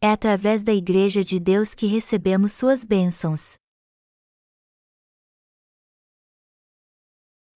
É 0.00 0.12
através 0.12 0.62
da 0.62 0.72
Igreja 0.72 1.24
de 1.24 1.40
Deus 1.40 1.74
que 1.74 1.86
recebemos 1.86 2.52
suas 2.52 2.84
bênçãos. 2.84 3.58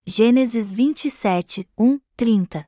Gênesis 0.04 0.72
27, 0.72 1.68
1, 1.78 2.00
30 2.16 2.66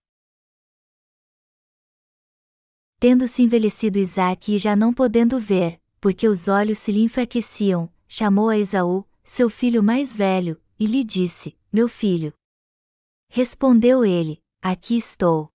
Tendo-se 3.01 3.42
envelhecido 3.42 3.99
Isaque 3.99 4.54
e 4.54 4.58
já 4.58 4.76
não 4.76 4.95
podendo 4.95 5.40
ver, 5.40 5.83
porque 6.01 6.29
os 6.29 6.47
olhos 6.47 6.79
se 6.79 6.93
lhe 6.93 7.03
enfraqueciam, 7.03 7.93
chamou 8.06 8.51
a 8.51 8.56
Esaú, 8.56 9.04
seu 9.25 9.51
filho 9.51 9.83
mais 9.83 10.15
velho, 10.15 10.63
e 10.79 10.87
lhe 10.87 11.03
disse: 11.03 11.59
Meu 11.72 11.88
filho. 11.88 12.33
Respondeu 13.29 14.04
ele: 14.04 14.41
Aqui 14.63 14.97
estou. 14.97 15.51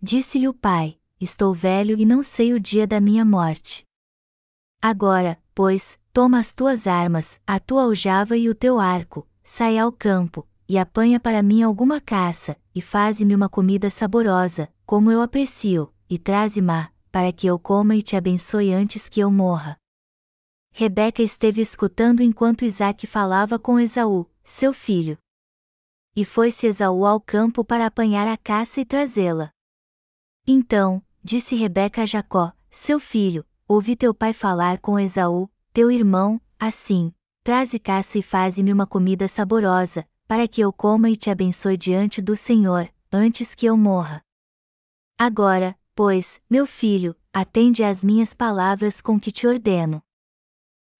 Disse-lhe 0.00 0.48
o 0.48 0.54
pai: 0.54 0.97
Estou 1.20 1.52
velho 1.52 1.98
e 1.98 2.04
não 2.04 2.22
sei 2.22 2.52
o 2.52 2.60
dia 2.60 2.86
da 2.86 3.00
minha 3.00 3.24
morte. 3.24 3.82
Agora, 4.80 5.36
pois, 5.52 5.98
toma 6.12 6.38
as 6.38 6.52
tuas 6.52 6.86
armas, 6.86 7.40
a 7.44 7.58
tua 7.58 7.82
aljava 7.82 8.36
e 8.36 8.48
o 8.48 8.54
teu 8.54 8.78
arco, 8.78 9.26
sai 9.42 9.76
ao 9.76 9.90
campo, 9.90 10.46
e 10.68 10.78
apanha 10.78 11.18
para 11.18 11.42
mim 11.42 11.62
alguma 11.62 12.00
caça, 12.00 12.56
e 12.72 12.80
faze-me 12.80 13.34
uma 13.34 13.48
comida 13.48 13.90
saborosa, 13.90 14.72
como 14.86 15.10
eu 15.10 15.20
aprecio, 15.20 15.92
e 16.08 16.18
traze-ma, 16.18 16.92
para 17.10 17.32
que 17.32 17.48
eu 17.48 17.58
coma 17.58 17.96
e 17.96 18.02
te 18.02 18.14
abençoe 18.14 18.72
antes 18.72 19.08
que 19.08 19.18
eu 19.18 19.30
morra. 19.30 19.76
Rebeca 20.70 21.20
esteve 21.20 21.60
escutando 21.60 22.22
enquanto 22.22 22.64
Isaac 22.64 23.04
falava 23.08 23.58
com 23.58 23.80
Esaú, 23.80 24.30
seu 24.44 24.72
filho. 24.72 25.18
E 26.14 26.24
foi-se 26.24 26.68
Esaú 26.68 27.04
ao 27.04 27.20
campo 27.20 27.64
para 27.64 27.86
apanhar 27.86 28.28
a 28.28 28.36
caça 28.36 28.80
e 28.80 28.84
trazê-la. 28.84 29.50
Então, 30.46 31.02
disse 31.28 31.54
Rebeca 31.54 32.04
a 32.04 32.06
Jacó, 32.06 32.54
seu 32.70 32.98
filho, 32.98 33.44
ouvi 33.68 33.94
teu 33.94 34.14
pai 34.14 34.32
falar 34.32 34.78
com 34.78 34.98
Esaú, 34.98 35.50
teu 35.74 35.90
irmão, 35.90 36.40
assim: 36.58 37.12
traze 37.44 37.78
caça 37.78 38.16
e 38.16 38.22
faze-me 38.22 38.72
uma 38.72 38.86
comida 38.86 39.28
saborosa, 39.28 40.08
para 40.26 40.48
que 40.48 40.62
eu 40.62 40.72
coma 40.72 41.10
e 41.10 41.16
te 41.16 41.28
abençoe 41.28 41.76
diante 41.76 42.22
do 42.22 42.34
Senhor, 42.34 42.88
antes 43.12 43.54
que 43.54 43.66
eu 43.66 43.76
morra. 43.76 44.22
Agora, 45.18 45.78
pois, 45.94 46.40
meu 46.48 46.66
filho, 46.66 47.14
atende 47.30 47.84
às 47.84 48.02
minhas 48.02 48.32
palavras 48.32 49.02
com 49.02 49.20
que 49.20 49.30
te 49.30 49.46
ordeno. 49.46 50.02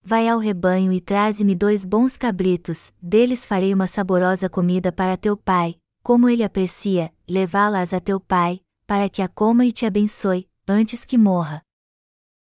Vai 0.04 0.28
ao 0.28 0.38
rebanho 0.38 0.92
e 0.92 1.00
traze-me 1.00 1.54
dois 1.54 1.86
bons 1.86 2.18
cabritos, 2.18 2.92
deles 3.00 3.46
farei 3.46 3.72
uma 3.72 3.86
saborosa 3.86 4.46
comida 4.46 4.92
para 4.92 5.16
teu 5.16 5.38
pai, 5.38 5.76
como 6.02 6.28
ele 6.28 6.44
aprecia, 6.44 7.10
levá-las 7.26 7.94
a 7.94 8.00
teu 8.00 8.20
pai, 8.20 8.60
para 8.88 9.06
que 9.10 9.20
a 9.20 9.28
coma 9.28 9.66
e 9.66 9.70
te 9.70 9.84
abençoe, 9.84 10.48
antes 10.66 11.04
que 11.04 11.18
morra. 11.18 11.62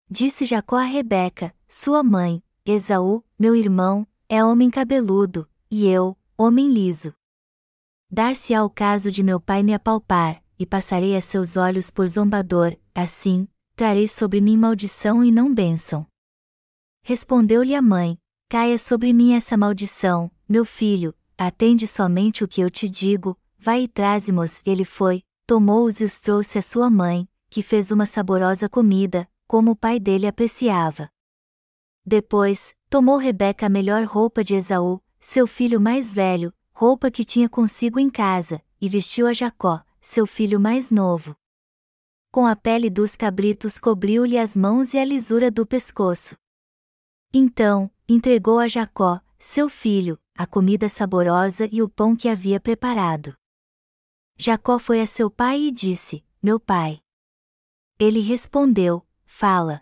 Disse 0.09 0.45
Jacó 0.45 0.77
a 0.77 0.85
Rebeca, 0.85 1.53
sua 1.67 2.01
mãe, 2.01 2.41
Esaú, 2.65 3.25
meu 3.37 3.53
irmão, 3.53 4.07
é 4.29 4.41
homem 4.41 4.69
cabeludo, 4.69 5.49
e 5.69 5.85
eu, 5.85 6.17
homem 6.37 6.71
liso. 6.71 7.13
Dar-se-á 8.09 8.63
o 8.63 8.69
caso 8.69 9.11
de 9.11 9.21
meu 9.21 9.37
pai 9.41 9.63
me 9.63 9.73
apalpar, 9.73 10.41
e 10.57 10.65
passarei 10.65 11.13
a 11.13 11.19
seus 11.19 11.57
olhos 11.57 11.91
por 11.91 12.07
zombador, 12.07 12.73
assim, 12.95 13.45
trarei 13.75 14.07
sobre 14.07 14.39
mim 14.39 14.55
maldição 14.55 15.21
e 15.21 15.33
não 15.33 15.53
bênção. 15.53 16.07
Respondeu-lhe 17.03 17.75
a 17.75 17.81
mãe: 17.81 18.17
Caia 18.47 18.77
sobre 18.77 19.11
mim 19.11 19.33
essa 19.33 19.57
maldição, 19.57 20.31
meu 20.47 20.63
filho, 20.63 21.13
atende 21.37 21.85
somente 21.85 22.45
o 22.45 22.47
que 22.47 22.61
eu 22.61 22.69
te 22.69 22.89
digo, 22.89 23.37
vai 23.57 23.83
e 23.83 23.87
traze-mos. 23.89 24.61
Ele 24.65 24.85
foi, 24.85 25.21
tomou-os 25.49 25.99
e 25.99 26.03
os 26.03 26.19
trouxe 26.19 26.59
à 26.59 26.61
sua 26.61 26.91
mãe, 26.91 27.27
que 27.49 27.63
fez 27.63 27.89
uma 27.89 28.05
saborosa 28.05 28.69
comida, 28.69 29.27
como 29.47 29.71
o 29.71 29.75
pai 29.75 29.99
dele 29.99 30.27
apreciava. 30.27 31.09
Depois, 32.05 32.75
tomou 32.87 33.17
Rebeca 33.17 33.65
a 33.65 33.69
melhor 33.69 34.05
roupa 34.05 34.43
de 34.43 34.53
Esaú, 34.53 35.01
seu 35.19 35.47
filho 35.47 35.81
mais 35.81 36.13
velho, 36.13 36.53
roupa 36.71 37.09
que 37.09 37.25
tinha 37.25 37.49
consigo 37.49 37.99
em 37.99 38.11
casa, 38.11 38.61
e 38.79 38.87
vestiu 38.87 39.25
a 39.25 39.33
Jacó, 39.33 39.83
seu 39.99 40.27
filho 40.27 40.59
mais 40.59 40.91
novo. 40.91 41.35
Com 42.31 42.45
a 42.45 42.55
pele 42.55 42.87
dos 42.87 43.15
cabritos 43.15 43.79
cobriu-lhe 43.79 44.37
as 44.37 44.55
mãos 44.55 44.93
e 44.93 44.99
a 44.99 45.03
lisura 45.03 45.49
do 45.49 45.65
pescoço. 45.65 46.35
Então, 47.33 47.89
entregou 48.07 48.59
a 48.59 48.67
Jacó, 48.67 49.19
seu 49.39 49.67
filho, 49.67 50.19
a 50.37 50.45
comida 50.45 50.87
saborosa 50.87 51.67
e 51.71 51.81
o 51.81 51.89
pão 51.89 52.15
que 52.15 52.29
havia 52.29 52.59
preparado. 52.59 53.35
Jacó 54.41 54.79
foi 54.79 55.01
a 55.01 55.05
seu 55.05 55.29
pai 55.29 55.59
e 55.63 55.69
disse: 55.69 56.23
Meu 56.41 56.61
pai. 56.61 57.01
Ele 57.99 58.21
respondeu: 58.21 59.05
Fala. 59.25 59.81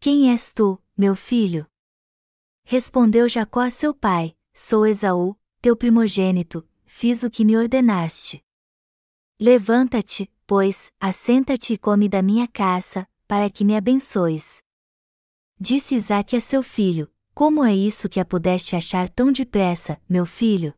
Quem 0.00 0.30
és 0.30 0.54
tu, 0.54 0.82
meu 0.96 1.14
filho? 1.14 1.66
Respondeu 2.64 3.28
Jacó 3.28 3.60
a 3.60 3.68
seu 3.68 3.92
pai: 3.92 4.34
Sou 4.54 4.86
Esaú, 4.86 5.36
teu 5.60 5.76
primogênito, 5.76 6.66
fiz 6.86 7.22
o 7.22 7.30
que 7.30 7.44
me 7.44 7.54
ordenaste. 7.54 8.42
Levanta-te, 9.38 10.32
pois, 10.46 10.90
assenta-te 10.98 11.74
e 11.74 11.78
come 11.78 12.08
da 12.08 12.22
minha 12.22 12.48
caça, 12.48 13.06
para 13.28 13.50
que 13.50 13.62
me 13.62 13.76
abençoes. 13.76 14.62
Disse 15.60 15.96
Isaque 15.96 16.34
a 16.34 16.40
seu 16.40 16.62
filho: 16.62 17.12
Como 17.34 17.62
é 17.62 17.74
isso 17.76 18.08
que 18.08 18.20
a 18.20 18.24
pudeste 18.24 18.74
achar 18.74 19.10
tão 19.10 19.30
depressa, 19.30 20.00
meu 20.08 20.24
filho? 20.24 20.72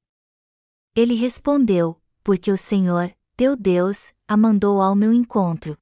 Ele 0.97 1.15
respondeu: 1.15 2.02
Porque 2.23 2.51
o 2.51 2.57
Senhor, 2.57 3.15
teu 3.37 3.57
Deus, 3.57 4.13
a 4.29 4.37
mandou 4.37 4.81
ao 4.81 4.95
meu 4.95 5.13
encontro. 5.13 5.77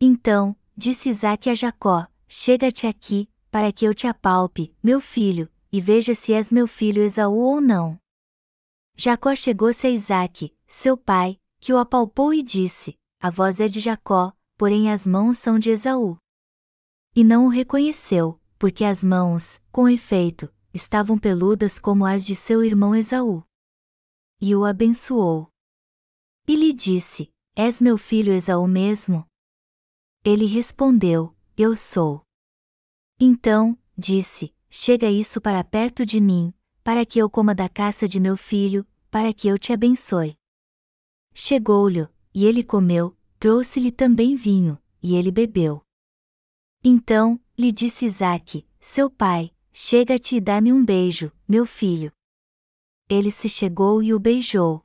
Então, 0.00 0.54
disse 0.76 1.08
Isaque 1.08 1.50
a 1.50 1.54
Jacó: 1.54 2.06
Chega-te 2.26 2.86
aqui, 2.86 3.28
para 3.50 3.72
que 3.72 3.84
eu 3.84 3.94
te 3.94 4.06
apalpe, 4.06 4.74
meu 4.82 5.00
filho, 5.00 5.50
e 5.72 5.80
veja 5.80 6.14
se 6.14 6.32
és 6.32 6.52
meu 6.52 6.66
filho 6.66 7.02
Esaú 7.02 7.38
ou 7.38 7.60
não. 7.60 7.98
Jacó 8.96 9.34
chegou-se 9.34 9.86
a 9.86 9.90
Isaque, 9.90 10.54
seu 10.66 10.96
pai, 10.96 11.38
que 11.60 11.72
o 11.72 11.78
apalpou 11.78 12.34
e 12.34 12.42
disse: 12.42 12.98
A 13.20 13.30
voz 13.30 13.60
é 13.60 13.68
de 13.68 13.80
Jacó, 13.80 14.32
porém 14.56 14.90
as 14.90 15.06
mãos 15.06 15.38
são 15.38 15.58
de 15.58 15.70
Esaú. 15.70 16.18
E 17.14 17.24
não 17.24 17.46
o 17.46 17.48
reconheceu, 17.48 18.38
porque 18.58 18.84
as 18.84 19.02
mãos, 19.02 19.60
com 19.72 19.88
efeito, 19.88 20.52
estavam 20.74 21.18
peludas 21.18 21.78
como 21.78 22.04
as 22.04 22.26
de 22.26 22.36
seu 22.36 22.62
irmão 22.62 22.94
Esaú. 22.94 23.42
E 24.40 24.54
o 24.54 24.64
abençoou. 24.64 25.50
E 26.46 26.54
lhe 26.54 26.72
disse: 26.72 27.30
És 27.56 27.80
meu 27.80 27.98
filho 27.98 28.32
Esaú 28.32 28.68
mesmo? 28.68 29.26
Ele 30.24 30.46
respondeu: 30.46 31.34
Eu 31.56 31.74
sou. 31.74 32.22
Então, 33.18 33.76
disse: 33.96 34.54
Chega 34.70 35.10
isso 35.10 35.40
para 35.40 35.64
perto 35.64 36.06
de 36.06 36.20
mim, 36.20 36.54
para 36.84 37.04
que 37.04 37.18
eu 37.18 37.28
coma 37.28 37.54
da 37.54 37.68
caça 37.68 38.06
de 38.06 38.20
meu 38.20 38.36
filho, 38.36 38.86
para 39.10 39.32
que 39.32 39.48
eu 39.48 39.58
te 39.58 39.72
abençoe. 39.72 40.36
Chegou-lhe, 41.34 42.08
e 42.32 42.44
ele 42.44 42.62
comeu, 42.62 43.16
trouxe-lhe 43.38 43.90
também 43.90 44.36
vinho, 44.36 44.78
e 45.02 45.16
ele 45.16 45.32
bebeu. 45.32 45.82
Então, 46.84 47.40
lhe 47.58 47.72
disse 47.72 48.06
Isaque, 48.06 48.66
seu 48.78 49.10
pai, 49.10 49.52
chega-te 49.72 50.36
e 50.36 50.40
dá-me 50.40 50.72
um 50.72 50.84
beijo, 50.84 51.32
meu 51.48 51.66
filho. 51.66 52.12
Ele 53.08 53.30
se 53.30 53.48
chegou 53.48 54.02
e 54.02 54.12
o 54.12 54.18
beijou. 54.18 54.82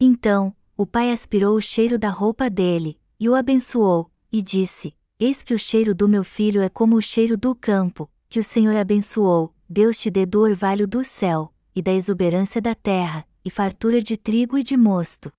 Então, 0.00 0.56
o 0.76 0.86
pai 0.86 1.12
aspirou 1.12 1.56
o 1.56 1.60
cheiro 1.60 1.98
da 1.98 2.08
roupa 2.08 2.48
dele, 2.48 2.98
e 3.20 3.28
o 3.28 3.34
abençoou, 3.34 4.10
e 4.32 4.40
disse: 4.40 4.94
Eis 5.20 5.42
que 5.42 5.52
o 5.52 5.58
cheiro 5.58 5.94
do 5.94 6.08
meu 6.08 6.24
filho 6.24 6.62
é 6.62 6.68
como 6.68 6.96
o 6.96 7.02
cheiro 7.02 7.36
do 7.36 7.54
campo, 7.54 8.10
que 8.28 8.38
o 8.38 8.44
Senhor 8.44 8.74
abençoou, 8.76 9.54
Deus 9.68 9.98
te 9.98 10.10
dê 10.10 10.24
do 10.24 10.40
orvalho 10.40 10.86
do 10.86 11.04
céu, 11.04 11.52
e 11.74 11.82
da 11.82 11.92
exuberância 11.92 12.62
da 12.62 12.74
terra, 12.74 13.26
e 13.44 13.50
fartura 13.50 14.00
de 14.00 14.16
trigo 14.16 14.56
e 14.56 14.62
de 14.62 14.76
mosto. 14.76 15.30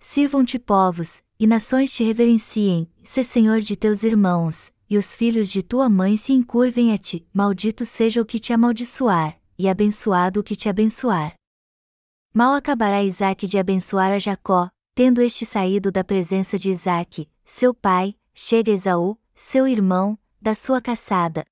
Sirvam-te 0.00 0.58
povos, 0.58 1.22
e 1.38 1.46
nações 1.46 1.92
te 1.92 2.02
reverenciem, 2.02 2.90
se 3.04 3.22
Senhor 3.22 3.60
de 3.60 3.76
teus 3.76 4.02
irmãos, 4.02 4.72
e 4.90 4.98
os 4.98 5.14
filhos 5.14 5.48
de 5.50 5.62
tua 5.62 5.88
mãe 5.88 6.16
se 6.16 6.32
encurvem 6.32 6.92
a 6.92 6.98
ti, 6.98 7.26
maldito 7.32 7.84
seja 7.84 8.20
o 8.20 8.24
que 8.24 8.38
te 8.38 8.52
amaldiçoar, 8.52 9.37
e 9.58 9.68
abençoado 9.68 10.40
o 10.40 10.42
que 10.42 10.54
te 10.54 10.68
abençoar. 10.68 11.34
Mal 12.32 12.54
acabará 12.54 13.02
Isaque 13.02 13.46
de 13.46 13.58
abençoar 13.58 14.12
a 14.12 14.18
Jacó, 14.18 14.68
tendo 14.94 15.20
este 15.20 15.44
saído 15.44 15.90
da 15.90 16.04
presença 16.04 16.58
de 16.58 16.70
Isaque, 16.70 17.28
seu 17.44 17.74
pai, 17.74 18.16
chega 18.32 18.70
Esaú, 18.70 19.18
seu 19.34 19.66
irmão, 19.66 20.18
da 20.40 20.54
sua 20.54 20.80
caçada. 20.80 21.44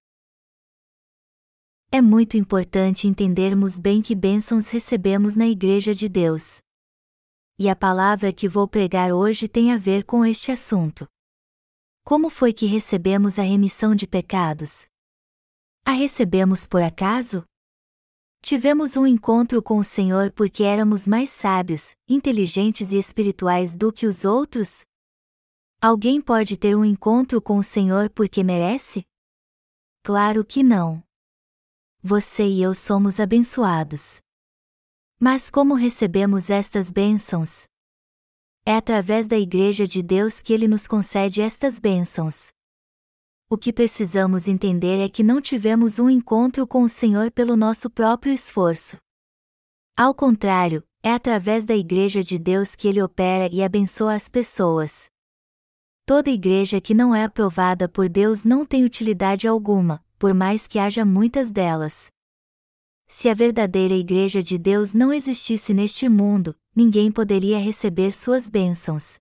É 1.90 2.00
muito 2.00 2.36
importante 2.36 3.08
entendermos 3.08 3.78
bem 3.78 4.02
que 4.02 4.14
bênçãos 4.14 4.68
recebemos 4.68 5.34
na 5.34 5.46
Igreja 5.46 5.94
de 5.94 6.08
Deus 6.08 6.60
e 7.58 7.70
a 7.70 7.76
palavra 7.76 8.32
que 8.32 8.46
vou 8.46 8.68
pregar 8.68 9.12
hoje 9.12 9.48
tem 9.48 9.72
a 9.72 9.78
ver 9.78 10.04
com 10.04 10.24
este 10.24 10.52
assunto. 10.52 11.06
Como 12.04 12.28
foi 12.28 12.52
que 12.52 12.66
recebemos 12.66 13.38
a 13.38 13.42
remissão 13.42 13.94
de 13.94 14.06
pecados? 14.06 14.86
A 15.84 15.92
recebemos 15.92 16.66
por 16.66 16.82
acaso? 16.82 17.44
Tivemos 18.48 18.96
um 18.96 19.04
encontro 19.04 19.60
com 19.60 19.76
o 19.76 19.82
Senhor 19.82 20.30
porque 20.30 20.62
éramos 20.62 21.04
mais 21.04 21.30
sábios, 21.30 21.96
inteligentes 22.08 22.92
e 22.92 22.96
espirituais 22.96 23.74
do 23.74 23.92
que 23.92 24.06
os 24.06 24.24
outros? 24.24 24.84
Alguém 25.82 26.20
pode 26.20 26.56
ter 26.56 26.76
um 26.76 26.84
encontro 26.84 27.42
com 27.42 27.58
o 27.58 27.62
Senhor 27.64 28.08
porque 28.08 28.44
merece? 28.44 29.04
Claro 30.04 30.44
que 30.44 30.62
não. 30.62 31.02
Você 32.00 32.46
e 32.46 32.62
eu 32.62 32.72
somos 32.72 33.18
abençoados. 33.18 34.20
Mas 35.18 35.50
como 35.50 35.74
recebemos 35.74 36.48
estas 36.48 36.92
bênçãos? 36.92 37.64
É 38.64 38.76
através 38.76 39.26
da 39.26 39.36
Igreja 39.36 39.88
de 39.88 40.04
Deus 40.04 40.40
que 40.40 40.52
Ele 40.52 40.68
nos 40.68 40.86
concede 40.86 41.40
estas 41.40 41.80
bênçãos. 41.80 42.52
O 43.48 43.56
que 43.56 43.72
precisamos 43.72 44.48
entender 44.48 44.98
é 44.98 45.08
que 45.08 45.22
não 45.22 45.40
tivemos 45.40 46.00
um 46.00 46.10
encontro 46.10 46.66
com 46.66 46.82
o 46.82 46.88
Senhor 46.88 47.30
pelo 47.30 47.56
nosso 47.56 47.88
próprio 47.88 48.32
esforço. 48.32 48.96
Ao 49.96 50.12
contrário, 50.12 50.82
é 51.00 51.12
através 51.12 51.64
da 51.64 51.76
Igreja 51.76 52.24
de 52.24 52.40
Deus 52.40 52.74
que 52.74 52.88
Ele 52.88 53.00
opera 53.00 53.48
e 53.54 53.62
abençoa 53.62 54.14
as 54.14 54.28
pessoas. 54.28 55.06
Toda 56.04 56.28
igreja 56.28 56.80
que 56.80 56.92
não 56.92 57.14
é 57.14 57.22
aprovada 57.22 57.88
por 57.88 58.08
Deus 58.08 58.44
não 58.44 58.66
tem 58.66 58.84
utilidade 58.84 59.46
alguma, 59.46 60.04
por 60.18 60.34
mais 60.34 60.66
que 60.66 60.78
haja 60.78 61.04
muitas 61.04 61.50
delas. 61.50 62.08
Se 63.06 63.28
a 63.28 63.34
verdadeira 63.34 63.94
Igreja 63.94 64.42
de 64.42 64.58
Deus 64.58 64.92
não 64.92 65.12
existisse 65.12 65.72
neste 65.72 66.08
mundo, 66.08 66.56
ninguém 66.74 67.12
poderia 67.12 67.58
receber 67.58 68.10
suas 68.10 68.48
bênçãos. 68.48 69.20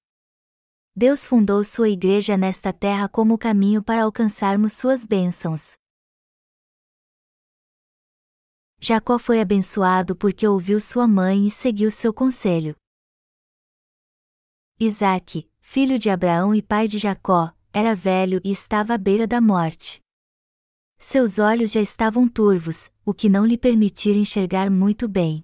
Deus 0.98 1.28
fundou 1.28 1.62
sua 1.62 1.90
igreja 1.90 2.38
nesta 2.38 2.72
terra 2.72 3.10
como 3.10 3.38
caminho 3.38 3.84
para 3.84 4.04
alcançarmos 4.04 4.72
suas 4.72 5.06
bênçãos. 5.06 5.74
Jacó 8.80 9.20
foi 9.20 9.42
abençoado 9.42 10.16
porque 10.16 10.48
ouviu 10.48 10.80
sua 10.80 11.06
mãe 11.06 11.48
e 11.48 11.52
seguiu 11.52 11.92
seu 11.92 12.14
conselho. 12.14 12.78
Isaac, 14.80 15.52
filho 15.60 16.00
de 16.00 16.10
Abraão 16.10 16.56
e 16.56 16.62
pai 16.62 16.88
de 16.88 16.98
Jacó, 16.98 17.54
era 17.74 17.94
velho 17.94 18.40
e 18.42 18.50
estava 18.50 18.94
à 18.94 18.98
beira 18.98 19.28
da 19.28 19.42
morte. 19.42 20.00
Seus 20.98 21.40
olhos 21.40 21.74
já 21.74 21.82
estavam 21.82 22.26
turvos, 22.26 22.90
o 23.04 23.14
que 23.14 23.28
não 23.28 23.46
lhe 23.46 23.58
permitia 23.58 24.16
enxergar 24.16 24.72
muito 24.72 25.10
bem. 25.10 25.44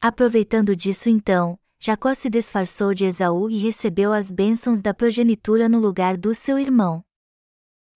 Aproveitando 0.00 0.76
disso 0.76 1.08
então, 1.08 1.58
Jacó 1.86 2.14
se 2.14 2.30
disfarçou 2.30 2.94
de 2.94 3.04
Esaú 3.04 3.50
e 3.50 3.58
recebeu 3.58 4.10
as 4.10 4.32
bênçãos 4.32 4.80
da 4.80 4.94
progenitura 4.94 5.68
no 5.68 5.78
lugar 5.78 6.16
do 6.16 6.34
seu 6.34 6.58
irmão. 6.58 7.04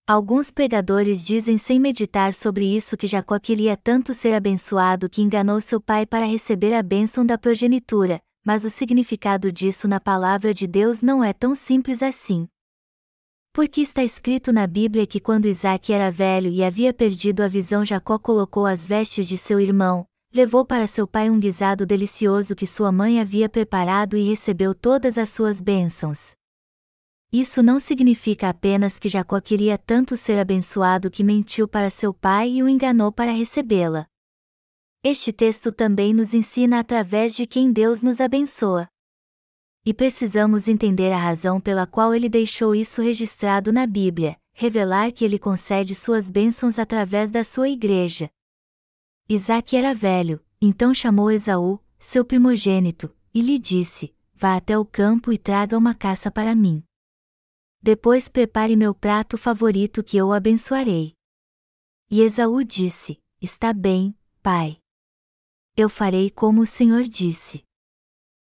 Alguns 0.05 0.51
pregadores 0.51 1.25
dizem 1.25 1.57
sem 1.57 1.79
meditar 1.79 2.31
sobre 2.31 2.65
isso 2.65 2.95
que 2.95 3.07
Jacó 3.07 3.39
queria 3.39 3.75
tanto 3.75 4.13
ser 4.13 4.35
abençoado 4.35 5.09
que 5.09 5.23
enganou 5.23 5.59
seu 5.59 5.81
pai 5.81 6.05
para 6.05 6.27
receber 6.27 6.75
a 6.75 6.83
bênção 6.83 7.25
da 7.25 7.35
progenitura, 7.35 8.21
mas 8.45 8.63
o 8.63 8.69
significado 8.69 9.51
disso 9.51 9.87
na 9.87 9.99
palavra 9.99 10.53
de 10.53 10.67
Deus 10.67 11.01
não 11.01 11.23
é 11.23 11.33
tão 11.33 11.55
simples 11.55 12.03
assim. 12.03 12.47
Porque 13.51 13.81
está 13.81 14.03
escrito 14.03 14.53
na 14.53 14.67
Bíblia 14.67 15.07
que 15.07 15.19
quando 15.19 15.47
Isaac 15.47 15.91
era 15.91 16.11
velho 16.11 16.51
e 16.51 16.63
havia 16.63 16.93
perdido 16.93 17.41
a 17.41 17.47
visão, 17.47 17.83
Jacó 17.83 18.19
colocou 18.19 18.67
as 18.67 18.85
vestes 18.85 19.27
de 19.27 19.35
seu 19.35 19.59
irmão, 19.59 20.05
levou 20.31 20.63
para 20.63 20.85
seu 20.85 21.07
pai 21.07 21.29
um 21.29 21.39
guisado 21.39 21.85
delicioso 21.85 22.55
que 22.55 22.67
sua 22.67 22.91
mãe 22.91 23.19
havia 23.19 23.49
preparado 23.49 24.15
e 24.15 24.23
recebeu 24.23 24.75
todas 24.75 25.17
as 25.17 25.29
suas 25.29 25.61
bênçãos. 25.61 26.31
Isso 27.31 27.61
não 27.61 27.79
significa 27.79 28.49
apenas 28.49 28.97
que 28.97 29.09
Jacó 29.09 29.39
queria 29.39 29.77
tanto 29.77 30.17
ser 30.17 30.39
abençoado 30.39 31.11
que 31.11 31.23
mentiu 31.23 31.67
para 31.67 31.89
seu 31.89 32.13
pai 32.13 32.49
e 32.49 32.63
o 32.63 32.69
enganou 32.69 33.11
para 33.11 33.31
recebê-la. 33.31 34.07
Este 35.03 35.31
texto 35.31 35.71
também 35.71 36.13
nos 36.13 36.33
ensina 36.33 36.79
através 36.79 37.35
de 37.35 37.45
quem 37.45 37.71
Deus 37.71 38.01
nos 38.03 38.19
abençoa. 38.19 38.87
E 39.85 39.93
precisamos 39.93 40.67
entender 40.67 41.11
a 41.11 41.17
razão 41.17 41.61
pela 41.61 41.87
qual 41.87 42.13
ele 42.13 42.27
deixou 42.27 42.75
isso 42.75 43.01
registrado 43.01 43.71
na 43.71 43.87
Bíblia, 43.87 44.37
revelar 44.53 45.11
que 45.11 45.23
ele 45.23 45.39
concede 45.39 45.95
suas 45.95 46.29
bênçãos 46.29 46.77
através 46.77 47.31
da 47.31 47.43
sua 47.43 47.69
igreja, 47.69 48.29
Isaac 49.31 49.77
era 49.77 49.93
velho, 49.93 50.43
então 50.59 50.91
chamou 50.91 51.29
Esaú, 51.29 51.79
seu 51.99 52.25
primogênito, 52.25 53.15
e 53.31 53.41
lhe 53.41 53.59
disse: 53.59 54.11
Vá 54.33 54.55
até 54.55 54.75
o 54.75 54.83
campo 54.83 55.31
e 55.31 55.37
traga 55.37 55.77
uma 55.77 55.93
caça 55.93 56.31
para 56.31 56.55
mim. 56.55 56.83
Depois 57.79 58.27
prepare 58.27 58.75
meu 58.75 58.95
prato 58.95 59.37
favorito 59.37 60.03
que 60.03 60.17
eu 60.17 60.29
o 60.29 60.33
abençoarei. 60.33 61.13
E 62.09 62.21
Esaú 62.21 62.63
disse: 62.63 63.19
Está 63.39 63.71
bem, 63.71 64.17
pai. 64.41 64.79
Eu 65.77 65.89
farei 65.89 66.31
como 66.31 66.61
o 66.61 66.65
Senhor 66.65 67.03
disse. 67.03 67.63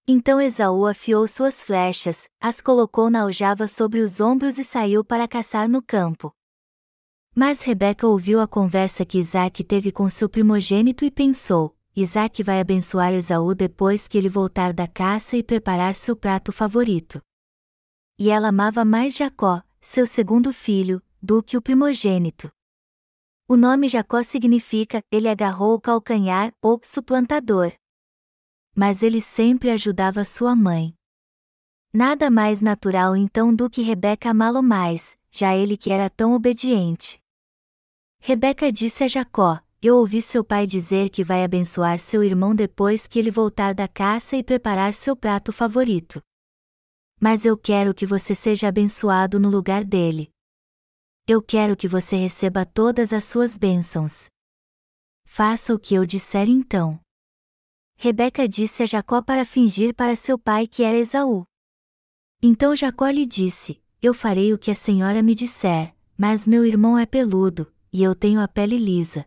Então 0.06 0.42
Esaú 0.42 0.86
afiou 0.86 1.26
suas 1.26 1.64
flechas, 1.64 2.28
as 2.38 2.60
colocou 2.60 3.10
na 3.10 3.22
aljava 3.22 3.66
sobre 3.66 4.02
os 4.02 4.20
ombros 4.20 4.60
e 4.60 4.64
saiu 4.66 5.06
para 5.06 5.26
caçar 5.26 5.70
no 5.70 5.82
campo. 5.82 6.36
Mas 7.38 7.64
Rebeca 7.64 8.08
ouviu 8.08 8.40
a 8.40 8.48
conversa 8.48 9.06
que 9.06 9.18
Isaac 9.18 9.62
teve 9.62 9.92
com 9.92 10.10
seu 10.10 10.30
primogênito 10.30 11.04
e 11.04 11.12
pensou: 11.12 11.76
Isaac 11.94 12.42
vai 12.42 12.62
abençoar 12.62 13.12
Esaú 13.12 13.54
depois 13.54 14.08
que 14.08 14.18
ele 14.18 14.30
voltar 14.30 14.72
da 14.72 14.88
caça 14.88 15.36
e 15.36 15.44
preparar 15.44 15.94
seu 15.96 16.16
prato 16.16 16.54
favorito. 16.54 17.22
E 18.18 18.30
ela 18.30 18.48
amava 18.48 18.86
mais 18.86 19.18
Jacó, 19.18 19.62
seu 19.82 20.08
segundo 20.08 20.54
filho, 20.54 21.04
do 21.22 21.44
que 21.44 21.58
o 21.58 21.62
primogênito. 21.62 22.50
O 23.50 23.58
nome 23.58 23.90
Jacó 23.90 24.24
significa 24.24 25.04
ele 25.12 25.28
agarrou 25.28 25.74
o 25.74 25.82
calcanhar 25.82 26.54
ou 26.62 26.80
suplantador. 26.82 27.74
Mas 28.74 29.04
ele 29.04 29.20
sempre 29.20 29.70
ajudava 29.72 30.24
sua 30.24 30.56
mãe. 30.56 30.96
Nada 31.94 32.32
mais 32.32 32.62
natural 32.62 33.14
então 33.16 33.54
do 33.54 33.70
que 33.70 33.82
Rebeca 33.82 34.30
amá-lo 34.30 34.64
mais, 34.64 35.18
já 35.30 35.54
ele 35.54 35.76
que 35.76 35.92
era 35.92 36.10
tão 36.10 36.34
obediente. 36.34 37.22
Rebeca 38.28 38.72
disse 38.72 39.04
a 39.04 39.08
Jacó: 39.08 39.60
Eu 39.80 39.98
ouvi 39.98 40.20
seu 40.20 40.44
pai 40.44 40.66
dizer 40.66 41.12
que 41.12 41.24
vai 41.24 41.44
abençoar 41.44 42.00
seu 42.00 42.24
irmão 42.24 42.56
depois 42.56 43.06
que 43.06 43.20
ele 43.20 43.30
voltar 43.30 43.76
da 43.76 43.88
caça 43.88 44.36
e 44.36 44.44
preparar 44.44 44.96
seu 44.96 45.16
prato 45.16 45.54
favorito. 45.54 46.20
Mas 47.22 47.46
eu 47.46 47.56
quero 47.56 47.94
que 47.94 48.04
você 48.04 48.34
seja 48.34 48.68
abençoado 48.68 49.40
no 49.40 49.48
lugar 49.48 49.84
dele. 49.84 50.32
Eu 51.28 51.40
quero 51.40 51.78
que 51.78 51.88
você 51.88 52.16
receba 52.16 52.66
todas 52.66 53.14
as 53.14 53.26
suas 53.26 53.60
bênçãos. 53.60 54.26
Faça 55.24 55.72
o 55.72 55.78
que 55.78 55.94
eu 55.94 56.04
disser 56.04 56.50
então. 56.50 57.00
Rebeca 57.96 58.50
disse 58.50 58.82
a 58.82 58.88
Jacó 58.88 59.22
para 59.22 59.46
fingir 59.46 59.94
para 59.94 60.16
seu 60.16 60.40
pai 60.40 60.66
que 60.66 60.82
era 60.82 60.98
Esaú. 60.98 61.46
Então 62.42 62.76
Jacó 62.76 63.08
lhe 63.08 63.28
disse: 63.28 63.80
Eu 64.02 64.16
farei 64.16 64.52
o 64.52 64.58
que 64.58 64.72
a 64.72 64.76
senhora 64.76 65.22
me 65.22 65.36
disser, 65.36 65.96
mas 66.18 66.48
meu 66.48 66.66
irmão 66.66 66.98
é 66.98 67.06
peludo, 67.06 67.72
e 67.96 68.04
eu 68.04 68.14
tenho 68.14 68.42
a 68.42 68.48
pele 68.48 68.78
lisa. 68.78 69.26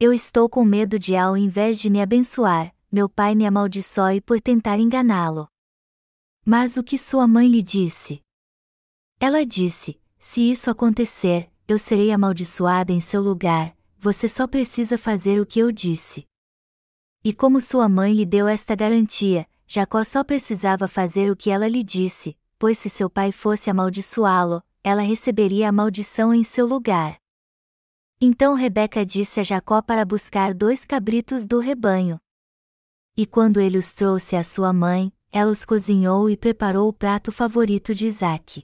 Eu 0.00 0.12
estou 0.12 0.48
com 0.48 0.64
medo 0.64 0.98
de 0.98 1.14
ao 1.14 1.36
invés 1.36 1.78
de 1.78 1.88
me 1.88 2.02
abençoar, 2.02 2.74
meu 2.90 3.08
pai 3.08 3.36
me 3.36 3.46
amaldiçoe 3.46 4.20
por 4.20 4.40
tentar 4.40 4.80
enganá-lo. 4.80 5.48
Mas 6.44 6.76
o 6.76 6.82
que 6.82 6.98
sua 6.98 7.28
mãe 7.28 7.46
lhe 7.46 7.62
disse? 7.62 8.20
Ela 9.20 9.46
disse: 9.46 10.00
Se 10.18 10.50
isso 10.50 10.68
acontecer, 10.68 11.48
eu 11.68 11.78
serei 11.78 12.10
amaldiçoada 12.10 12.90
em 12.90 12.98
seu 12.98 13.22
lugar, 13.22 13.76
você 13.96 14.28
só 14.28 14.48
precisa 14.48 14.98
fazer 14.98 15.40
o 15.40 15.46
que 15.46 15.60
eu 15.60 15.70
disse. 15.70 16.26
E 17.22 17.32
como 17.32 17.60
sua 17.60 17.88
mãe 17.88 18.12
lhe 18.12 18.26
deu 18.26 18.48
esta 18.48 18.74
garantia, 18.74 19.46
Jacó 19.64 20.02
só 20.02 20.24
precisava 20.24 20.88
fazer 20.88 21.30
o 21.30 21.36
que 21.36 21.50
ela 21.50 21.68
lhe 21.68 21.84
disse, 21.84 22.36
pois 22.58 22.78
se 22.78 22.90
seu 22.90 23.08
pai 23.08 23.30
fosse 23.30 23.70
amaldiçoá-lo, 23.70 24.60
ela 24.82 25.02
receberia 25.02 25.68
a 25.68 25.72
maldição 25.72 26.34
em 26.34 26.42
seu 26.42 26.66
lugar. 26.66 27.20
Então 28.22 28.52
Rebeca 28.52 29.06
disse 29.06 29.40
a 29.40 29.42
Jacó 29.42 29.80
para 29.80 30.04
buscar 30.04 30.52
dois 30.52 30.84
cabritos 30.84 31.46
do 31.46 31.58
rebanho. 31.58 32.20
E 33.16 33.24
quando 33.24 33.58
ele 33.58 33.78
os 33.78 33.94
trouxe 33.94 34.36
à 34.36 34.44
sua 34.44 34.74
mãe, 34.74 35.10
ela 35.32 35.50
os 35.50 35.64
cozinhou 35.64 36.28
e 36.28 36.36
preparou 36.36 36.86
o 36.86 36.92
prato 36.92 37.32
favorito 37.32 37.94
de 37.94 38.06
Isaac. 38.06 38.62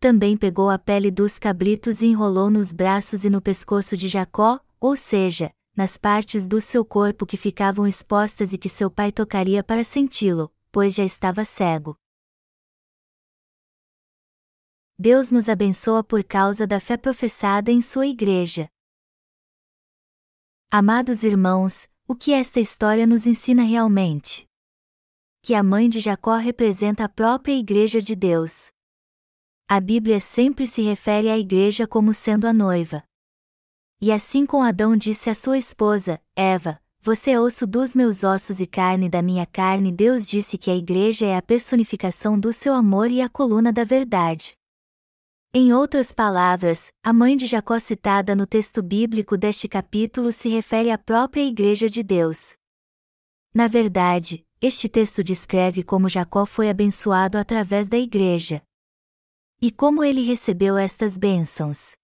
Também 0.00 0.36
pegou 0.36 0.70
a 0.70 0.78
pele 0.78 1.08
dos 1.08 1.38
cabritos 1.38 2.02
e 2.02 2.06
enrolou 2.06 2.50
nos 2.50 2.72
braços 2.72 3.24
e 3.24 3.30
no 3.30 3.40
pescoço 3.40 3.96
de 3.96 4.08
Jacó, 4.08 4.58
ou 4.80 4.96
seja, 4.96 5.52
nas 5.76 5.96
partes 5.96 6.48
do 6.48 6.60
seu 6.60 6.84
corpo 6.84 7.24
que 7.24 7.36
ficavam 7.36 7.86
expostas 7.86 8.52
e 8.52 8.58
que 8.58 8.68
seu 8.68 8.90
pai 8.90 9.12
tocaria 9.12 9.62
para 9.62 9.84
senti-lo, 9.84 10.52
pois 10.72 10.96
já 10.96 11.04
estava 11.04 11.44
cego. 11.44 11.96
Deus 15.00 15.30
nos 15.30 15.48
abençoa 15.48 16.02
por 16.02 16.24
causa 16.24 16.66
da 16.66 16.80
fé 16.80 16.96
professada 16.96 17.70
em 17.70 17.80
Sua 17.80 18.04
Igreja. 18.04 18.68
Amados 20.68 21.22
irmãos, 21.22 21.88
o 22.08 22.16
que 22.16 22.32
esta 22.32 22.58
história 22.58 23.06
nos 23.06 23.24
ensina 23.24 23.62
realmente? 23.62 24.44
Que 25.40 25.54
a 25.54 25.62
mãe 25.62 25.88
de 25.88 26.00
Jacó 26.00 26.34
representa 26.34 27.04
a 27.04 27.08
própria 27.08 27.52
Igreja 27.52 28.02
de 28.02 28.16
Deus. 28.16 28.72
A 29.68 29.78
Bíblia 29.78 30.18
sempre 30.18 30.66
se 30.66 30.82
refere 30.82 31.30
à 31.30 31.38
Igreja 31.38 31.86
como 31.86 32.12
sendo 32.12 32.48
a 32.48 32.52
noiva. 32.52 33.04
E 34.00 34.10
assim 34.10 34.44
com 34.44 34.64
Adão 34.64 34.96
disse 34.96 35.30
à 35.30 35.34
sua 35.36 35.58
esposa, 35.58 36.20
Eva: 36.34 36.82
Você 37.02 37.30
é 37.30 37.40
osso 37.40 37.68
dos 37.68 37.94
meus 37.94 38.24
ossos 38.24 38.58
e 38.58 38.66
carne 38.66 39.08
da 39.08 39.22
minha 39.22 39.46
carne. 39.46 39.92
Deus 39.92 40.26
disse 40.26 40.58
que 40.58 40.72
a 40.72 40.74
igreja 40.74 41.24
é 41.24 41.36
a 41.36 41.42
personificação 41.42 42.36
do 42.36 42.52
seu 42.52 42.74
amor 42.74 43.12
e 43.12 43.22
a 43.22 43.28
coluna 43.28 43.72
da 43.72 43.84
verdade. 43.84 44.58
Em 45.52 45.72
outras 45.72 46.12
palavras, 46.12 46.92
a 47.02 47.10
mãe 47.10 47.34
de 47.34 47.46
Jacó 47.46 47.78
citada 47.78 48.36
no 48.36 48.46
texto 48.46 48.82
bíblico 48.82 49.34
deste 49.34 49.66
capítulo 49.66 50.30
se 50.30 50.50
refere 50.50 50.90
à 50.90 50.98
própria 50.98 51.40
Igreja 51.40 51.88
de 51.88 52.02
Deus. 52.02 52.54
Na 53.54 53.66
verdade, 53.66 54.46
este 54.60 54.90
texto 54.90 55.24
descreve 55.24 55.82
como 55.82 56.06
Jacó 56.06 56.44
foi 56.44 56.68
abençoado 56.68 57.38
através 57.38 57.88
da 57.88 57.96
Igreja. 57.96 58.62
E 59.58 59.70
como 59.70 60.04
ele 60.04 60.20
recebeu 60.20 60.76
estas 60.76 61.16
bênçãos. 61.16 61.96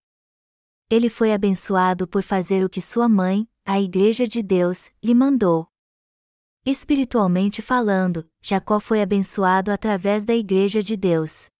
Ele 0.88 1.10
foi 1.10 1.30
abençoado 1.30 2.08
por 2.08 2.22
fazer 2.22 2.64
o 2.64 2.70
que 2.70 2.80
sua 2.80 3.10
mãe, 3.10 3.46
a 3.62 3.78
Igreja 3.78 4.26
de 4.26 4.42
Deus, 4.42 4.90
lhe 5.02 5.14
mandou. 5.14 5.66
Espiritualmente 6.64 7.60
falando, 7.60 8.26
Jacó 8.40 8.80
foi 8.80 9.02
abençoado 9.02 9.70
através 9.70 10.24
da 10.24 10.34
Igreja 10.34 10.82
de 10.82 10.96
Deus. 10.96 11.50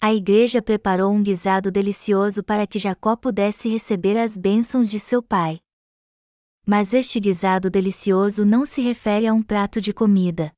A 0.00 0.14
igreja 0.14 0.62
preparou 0.62 1.12
um 1.12 1.20
guisado 1.20 1.72
delicioso 1.72 2.44
para 2.44 2.68
que 2.68 2.78
Jacó 2.78 3.16
pudesse 3.16 3.68
receber 3.68 4.16
as 4.16 4.36
bênçãos 4.36 4.88
de 4.88 5.00
seu 5.00 5.20
pai. 5.20 5.58
Mas 6.64 6.94
este 6.94 7.18
guisado 7.18 7.68
delicioso 7.68 8.44
não 8.44 8.64
se 8.64 8.80
refere 8.80 9.26
a 9.26 9.34
um 9.34 9.42
prato 9.42 9.80
de 9.80 9.92
comida. 9.92 10.52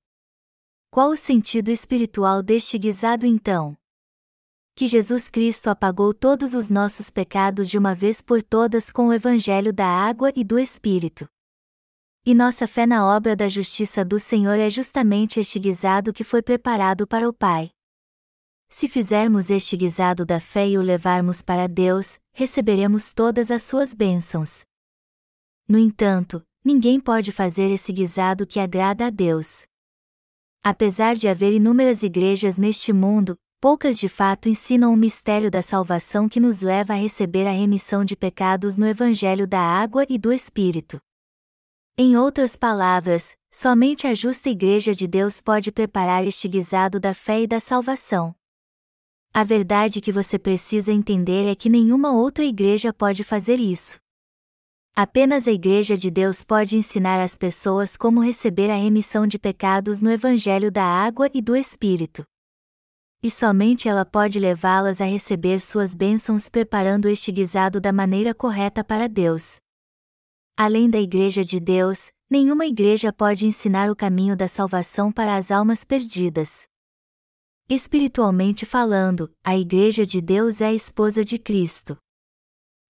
Qual 0.91 1.11
o 1.11 1.17
sentido 1.17 1.71
espiritual 1.71 2.43
deste 2.43 2.77
guisado 2.77 3.25
então? 3.25 3.75
Que 4.75 4.87
Jesus 4.87 5.31
Cristo 5.31 5.69
apagou 5.71 6.13
todos 6.13 6.53
os 6.53 6.69
nossos 6.69 7.09
pecados 7.09 7.71
de 7.71 7.79
uma 7.79 7.95
vez 7.95 8.21
por 8.21 8.43
todas 8.43 8.93
com 8.93 9.09
o 9.09 9.13
Evangelho 9.13 9.73
da 9.73 9.87
água 9.87 10.31
e 10.37 10.45
do 10.45 10.59
Espírito. 10.59 11.27
E 12.27 12.35
nossa 12.35 12.69
fé 12.69 12.87
na 12.87 13.07
obra 13.07 13.35
da 13.35 13.49
justiça 13.49 14.05
do 14.05 14.19
Senhor 14.21 14.59
é 14.59 14.69
justamente 14.69 15.41
este 15.41 15.59
guisado 15.59 16.13
que 16.13 16.25
foi 16.25 16.43
preparado 16.43 17.07
para 17.07 17.27
o 17.27 17.33
Pai. 17.33 17.71
Se 18.73 18.89
fizermos 18.89 19.50
este 19.50 19.77
guisado 19.77 20.25
da 20.25 20.39
fé 20.39 20.69
e 20.69 20.79
o 20.79 20.83
levarmos 20.83 21.43
para 21.43 21.67
Deus, 21.67 22.21
receberemos 22.33 23.12
todas 23.12 23.50
as 23.50 23.65
suas 23.65 23.93
bênçãos. 23.93 24.62
No 25.69 25.77
entanto, 25.77 26.41
ninguém 26.65 27.00
pode 27.00 27.33
fazer 27.33 27.69
esse 27.73 27.93
guisado 27.93 28.47
que 28.47 28.61
agrada 28.61 29.07
a 29.07 29.11
Deus. 29.11 29.65
Apesar 30.62 31.17
de 31.17 31.27
haver 31.27 31.53
inúmeras 31.53 32.05
igrejas 32.05 32.57
neste 32.57 32.93
mundo, 32.93 33.37
poucas 33.61 33.99
de 33.99 34.09
fato 34.09 34.49
ensinam 34.49 34.93
o 34.93 34.97
mistério 34.97 35.50
da 35.50 35.62
salvação 35.62 36.29
que 36.29 36.39
nos 36.39 36.61
leva 36.61 36.93
a 36.93 36.97
receber 36.97 37.49
a 37.49 37.53
remissão 37.53 38.05
de 38.05 38.15
pecados 38.15 38.79
no 38.79 38.87
Evangelho 38.87 39.49
da 39.49 39.61
Água 39.61 40.07
e 40.09 40.17
do 40.17 40.33
Espírito. 40.33 41.00
Em 41.99 42.17
outras 42.17 42.55
palavras, 42.55 43.33
somente 43.50 44.07
a 44.07 44.15
justa 44.15 44.49
Igreja 44.49 44.95
de 44.95 45.09
Deus 45.09 45.41
pode 45.41 45.73
preparar 45.73 46.25
este 46.25 46.47
guisado 46.47 47.00
da 47.00 47.12
fé 47.12 47.43
e 47.43 47.47
da 47.49 47.59
salvação. 47.59 48.33
A 49.33 49.45
verdade 49.45 50.01
que 50.01 50.11
você 50.11 50.39
precisa 50.39 50.93
entender 50.93 51.47
é 51.47 51.55
que 51.55 51.69
nenhuma 51.69 52.11
outra 52.11 52.45
igreja 52.45 52.93
pode 52.93 53.23
fazer 53.23 53.61
isso. 53.61 53.97
Apenas 54.95 55.47
a 55.47 55.53
Igreja 55.53 55.97
de 55.97 56.11
Deus 56.11 56.45
pode 56.45 56.77
ensinar 56.77 57.23
as 57.23 57.39
pessoas 57.39 57.97
como 57.97 58.21
receber 58.21 58.69
a 58.71 58.75
remissão 58.75 59.29
de 59.29 59.39
pecados 59.39 60.03
no 60.03 60.11
Evangelho 60.11 60.71
da 60.71 60.83
Água 60.83 61.31
e 61.33 61.41
do 61.41 61.55
Espírito. 61.55 62.25
E 63.23 63.31
somente 63.31 63.89
ela 63.89 64.05
pode 64.05 64.39
levá-las 64.41 65.01
a 65.01 65.05
receber 65.05 65.61
suas 65.61 65.95
bênçãos 65.95 66.49
preparando 66.49 67.09
este 67.09 67.31
guisado 67.31 67.81
da 67.81 67.93
maneira 67.93 68.35
correta 68.35 68.83
para 68.83 69.09
Deus. 69.09 69.59
Além 70.57 70.91
da 70.91 70.99
Igreja 70.99 71.45
de 71.45 71.61
Deus, 71.61 72.11
nenhuma 72.29 72.67
igreja 72.67 73.13
pode 73.13 73.47
ensinar 73.47 73.91
o 73.91 73.97
caminho 73.97 74.37
da 74.37 74.49
salvação 74.49 75.13
para 75.13 75.37
as 75.37 75.53
almas 75.53 75.85
perdidas. 75.85 76.70
Espiritualmente 77.73 78.67
falando, 78.67 79.31
a 79.45 79.57
Igreja 79.57 80.05
de 80.05 80.21
Deus 80.21 80.61
é 80.61 80.67
a 80.67 80.73
esposa 80.73 81.25
de 81.25 81.39
Cristo. 81.39 81.97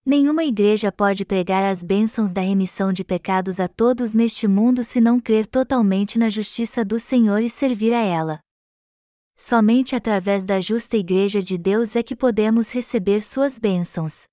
Nenhuma 0.06 0.42
igreja 0.42 0.90
pode 0.90 1.22
pregar 1.22 1.70
as 1.70 1.84
bênçãos 1.84 2.32
da 2.32 2.40
remissão 2.40 2.90
de 2.90 3.04
pecados 3.04 3.60
a 3.60 3.68
todos 3.68 4.14
neste 4.14 4.48
mundo 4.48 4.82
se 4.82 4.98
não 4.98 5.20
crer 5.20 5.46
totalmente 5.46 6.18
na 6.18 6.30
justiça 6.30 6.82
do 6.82 6.98
Senhor 6.98 7.42
e 7.42 7.50
servir 7.50 7.92
a 7.92 8.00
ela. 8.00 8.40
Somente 9.36 9.94
através 9.94 10.46
da 10.46 10.62
justa 10.62 10.96
Igreja 10.96 11.42
de 11.42 11.58
Deus 11.58 11.94
é 11.94 12.02
que 12.02 12.16
podemos 12.16 12.72
receber 12.72 13.20
suas 13.20 13.58
bênçãos. 13.58 14.24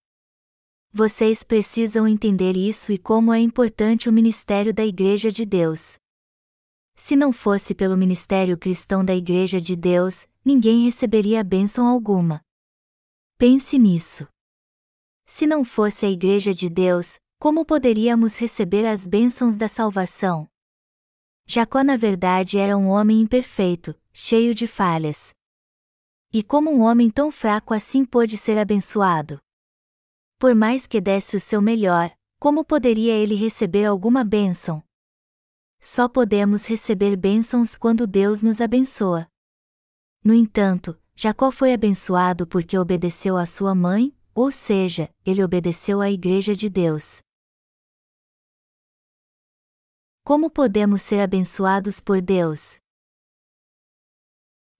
Vocês 0.93 1.43
precisam 1.43 2.07
entender 2.07 2.55
isso 2.55 2.93
e 2.93 2.97
como 2.97 3.33
é 3.33 3.39
importante 3.41 4.07
o 4.07 4.13
ministério 4.13 4.73
da 4.73 4.85
Igreja 4.85 5.29
de 5.29 5.45
Deus. 5.45 5.97
Se 6.99 7.15
não 7.15 7.31
fosse 7.31 7.75
pelo 7.75 7.95
ministério 7.95 8.57
cristão 8.57 9.05
da 9.05 9.15
Igreja 9.15 9.61
de 9.61 9.75
Deus, 9.75 10.27
ninguém 10.43 10.83
receberia 10.83 11.43
bênção 11.43 11.85
alguma. 11.85 12.41
Pense 13.37 13.77
nisso. 13.77 14.27
Se 15.23 15.45
não 15.45 15.63
fosse 15.63 16.07
a 16.07 16.09
Igreja 16.09 16.55
de 16.55 16.67
Deus, 16.67 17.19
como 17.39 17.63
poderíamos 17.63 18.39
receber 18.39 18.83
as 18.87 19.05
bênçãos 19.05 19.55
da 19.55 19.67
salvação? 19.67 20.49
Jacó, 21.45 21.83
na 21.83 21.95
verdade, 21.95 22.57
era 22.57 22.75
um 22.75 22.87
homem 22.87 23.21
imperfeito, 23.21 23.95
cheio 24.11 24.55
de 24.55 24.65
falhas. 24.65 25.35
E 26.33 26.41
como 26.41 26.71
um 26.71 26.81
homem 26.81 27.11
tão 27.11 27.31
fraco 27.31 27.75
assim 27.75 28.03
pôde 28.03 28.37
ser 28.37 28.57
abençoado? 28.57 29.39
Por 30.39 30.55
mais 30.55 30.87
que 30.87 30.99
desse 30.99 31.37
o 31.37 31.39
seu 31.39 31.61
melhor, 31.61 32.11
como 32.39 32.65
poderia 32.65 33.13
ele 33.13 33.35
receber 33.35 33.85
alguma 33.85 34.23
bênção? 34.23 34.83
Só 35.79 36.09
podemos 36.09 36.65
receber 36.65 37.15
bênçãos 37.15 37.77
quando 37.77 38.07
Deus 38.07 38.41
nos 38.41 38.59
abençoa. 38.59 39.27
No 40.23 40.33
entanto, 40.33 40.99
Jacó 41.15 41.51
foi 41.51 41.73
abençoado 41.73 42.45
porque 42.45 42.77
obedeceu 42.77 43.37
à 43.37 43.45
sua 43.45 43.73
mãe, 43.73 44.15
ou 44.33 44.51
seja, 44.51 45.13
ele 45.25 45.43
obedeceu 45.43 46.01
à 46.01 46.11
Igreja 46.11 46.55
de 46.55 46.69
Deus. 46.69 47.21
Como 50.23 50.49
podemos 50.49 51.01
ser 51.01 51.21
abençoados 51.21 52.01
por 52.01 52.21
Deus? 52.21 52.77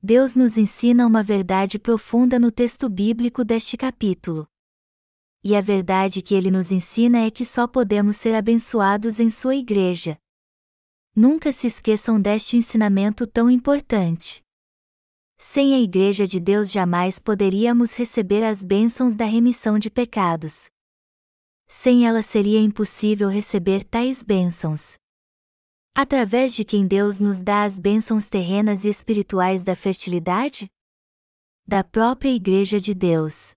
Deus 0.03 0.35
nos 0.35 0.57
ensina 0.57 1.07
uma 1.07 1.23
verdade 1.23 1.79
profunda 1.79 2.37
no 2.37 2.51
texto 2.51 2.89
bíblico 2.89 3.43
deste 3.43 3.77
capítulo. 3.77 4.47
E 5.43 5.55
a 5.55 5.61
verdade 5.61 6.21
que 6.21 6.35
ele 6.35 6.51
nos 6.51 6.71
ensina 6.71 7.19
é 7.25 7.31
que 7.31 7.45
só 7.45 7.67
podemos 7.67 8.17
ser 8.17 8.35
abençoados 8.35 9.19
em 9.19 9.29
sua 9.29 9.55
igreja. 9.55 10.19
Nunca 11.19 11.51
se 11.51 11.65
esqueçam 11.65 12.21
deste 12.21 12.57
ensinamento 12.57 13.25
tão 13.25 13.50
importante. 13.50 14.43
Sem 15.36 15.74
a 15.74 15.79
Igreja 15.79 16.27
de 16.27 16.39
Deus 16.39 16.71
jamais 16.71 17.17
poderíamos 17.17 17.95
receber 17.95 18.43
as 18.43 18.63
bênçãos 18.63 19.15
da 19.15 19.25
remissão 19.25 19.79
de 19.79 19.89
pecados. 19.89 20.69
Sem 21.67 22.05
ela 22.05 22.21
seria 22.21 22.59
impossível 22.59 23.29
receber 23.29 23.83
tais 23.83 24.21
bênçãos. 24.21 24.93
Através 25.95 26.53
de 26.53 26.63
quem 26.63 26.86
Deus 26.86 27.19
nos 27.19 27.41
dá 27.41 27.63
as 27.63 27.79
bênçãos 27.79 28.29
terrenas 28.29 28.86
e 28.86 28.89
espirituais 28.89 29.63
da 29.63 29.75
fertilidade? 29.75 30.69
Da 31.67 31.83
própria 31.83 32.29
Igreja 32.29 32.79
de 32.79 32.93
Deus. 32.93 33.55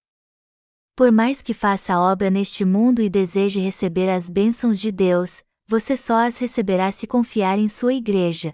Por 0.96 1.12
mais 1.12 1.42
que 1.42 1.52
faça 1.52 1.92
a 1.92 2.00
obra 2.00 2.30
neste 2.30 2.64
mundo 2.64 3.02
e 3.02 3.10
deseje 3.10 3.60
receber 3.60 4.08
as 4.08 4.30
bênçãos 4.30 4.80
de 4.80 4.90
Deus, 4.90 5.42
você 5.70 5.96
só 5.96 6.26
as 6.26 6.36
receberá 6.36 6.90
se 6.90 7.06
confiar 7.06 7.56
em 7.56 7.68
sua 7.68 7.94
igreja. 7.94 8.52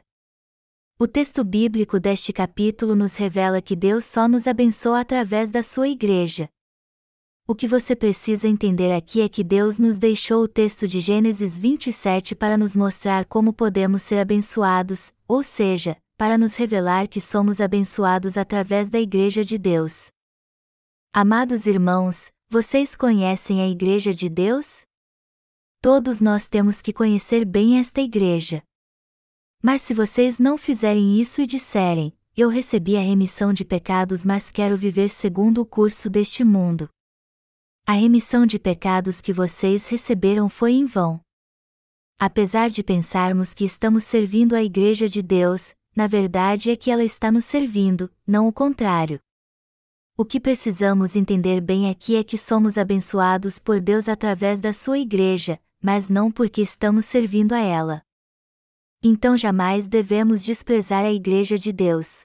O 0.98 1.08
texto 1.08 1.42
bíblico 1.42 1.98
deste 1.98 2.30
capítulo 2.30 2.94
nos 2.94 3.16
revela 3.16 3.62
que 3.62 3.74
Deus 3.74 4.04
só 4.04 4.28
nos 4.28 4.46
abençoa 4.46 5.00
através 5.00 5.50
da 5.50 5.62
sua 5.62 5.88
igreja. 5.88 6.46
O 7.48 7.54
que 7.54 7.66
você 7.66 7.96
precisa 7.96 8.46
entender 8.46 8.92
aqui 8.92 9.22
é 9.22 9.30
que 9.30 9.42
Deus 9.42 9.78
nos 9.78 9.98
deixou 9.98 10.42
o 10.42 10.48
texto 10.48 10.86
de 10.86 11.00
Gênesis 11.00 11.56
27 11.56 12.34
para 12.34 12.58
nos 12.58 12.76
mostrar 12.76 13.24
como 13.24 13.50
podemos 13.50 14.02
ser 14.02 14.18
abençoados, 14.18 15.14
ou 15.26 15.42
seja, 15.42 15.96
para 16.18 16.36
nos 16.36 16.54
revelar 16.56 17.08
que 17.08 17.20
somos 17.20 17.62
abençoados 17.62 18.36
através 18.36 18.90
da 18.90 19.00
Igreja 19.00 19.42
de 19.42 19.56
Deus. 19.56 20.08
Amados 21.14 21.66
irmãos, 21.66 22.30
vocês 22.50 22.94
conhecem 22.94 23.62
a 23.62 23.68
Igreja 23.68 24.12
de 24.12 24.28
Deus? 24.28 24.85
Todos 25.80 26.20
nós 26.20 26.48
temos 26.48 26.82
que 26.82 26.92
conhecer 26.92 27.44
bem 27.44 27.78
esta 27.78 28.00
igreja. 28.00 28.62
Mas 29.62 29.82
se 29.82 29.94
vocês 29.94 30.38
não 30.38 30.58
fizerem 30.58 31.20
isso 31.20 31.40
e 31.40 31.46
disserem, 31.46 32.16
eu 32.36 32.48
recebi 32.48 32.96
a 32.96 33.00
remissão 33.00 33.52
de 33.52 33.64
pecados, 33.64 34.24
mas 34.24 34.50
quero 34.50 34.76
viver 34.76 35.08
segundo 35.08 35.62
o 35.62 35.66
curso 35.66 36.10
deste 36.10 36.44
mundo. 36.44 36.88
A 37.86 37.92
remissão 37.92 38.44
de 38.44 38.58
pecados 38.58 39.20
que 39.20 39.32
vocês 39.32 39.88
receberam 39.88 40.48
foi 40.48 40.72
em 40.72 40.84
vão. 40.84 41.20
Apesar 42.18 42.68
de 42.68 42.82
pensarmos 42.82 43.54
que 43.54 43.64
estamos 43.64 44.04
servindo 44.04 44.54
a 44.54 44.62
Igreja 44.62 45.08
de 45.08 45.22
Deus, 45.22 45.74
na 45.94 46.06
verdade 46.06 46.70
é 46.70 46.76
que 46.76 46.90
ela 46.90 47.04
está 47.04 47.30
nos 47.30 47.44
servindo, 47.44 48.10
não 48.26 48.48
o 48.48 48.52
contrário. 48.52 49.20
O 50.16 50.24
que 50.24 50.40
precisamos 50.40 51.14
entender 51.14 51.60
bem 51.60 51.90
aqui 51.90 52.16
é 52.16 52.24
que 52.24 52.38
somos 52.38 52.76
abençoados 52.76 53.58
por 53.58 53.80
Deus 53.80 54.08
através 54.08 54.60
da 54.60 54.72
sua 54.72 54.98
Igreja, 54.98 55.60
mas 55.86 56.10
não 56.10 56.32
porque 56.32 56.60
estamos 56.60 57.04
servindo 57.04 57.52
a 57.52 57.60
ela. 57.60 58.02
Então 59.00 59.38
jamais 59.38 59.86
devemos 59.86 60.42
desprezar 60.42 61.04
a 61.04 61.12
Igreja 61.12 61.56
de 61.56 61.72
Deus. 61.72 62.24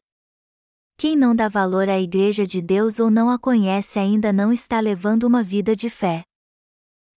Quem 0.98 1.16
não 1.16 1.36
dá 1.36 1.48
valor 1.48 1.88
à 1.88 2.02
Igreja 2.02 2.44
de 2.44 2.60
Deus 2.60 3.00
ou 3.00 3.12
não 3.12 3.30
a 3.30 3.38
conhece 3.38 4.00
ainda 4.00 4.34
não 4.34 4.52
está 4.52 4.80
levando 4.80 5.26
uma 5.26 5.44
vida 5.44 5.76
de 5.76 5.92
fé. 5.92 6.24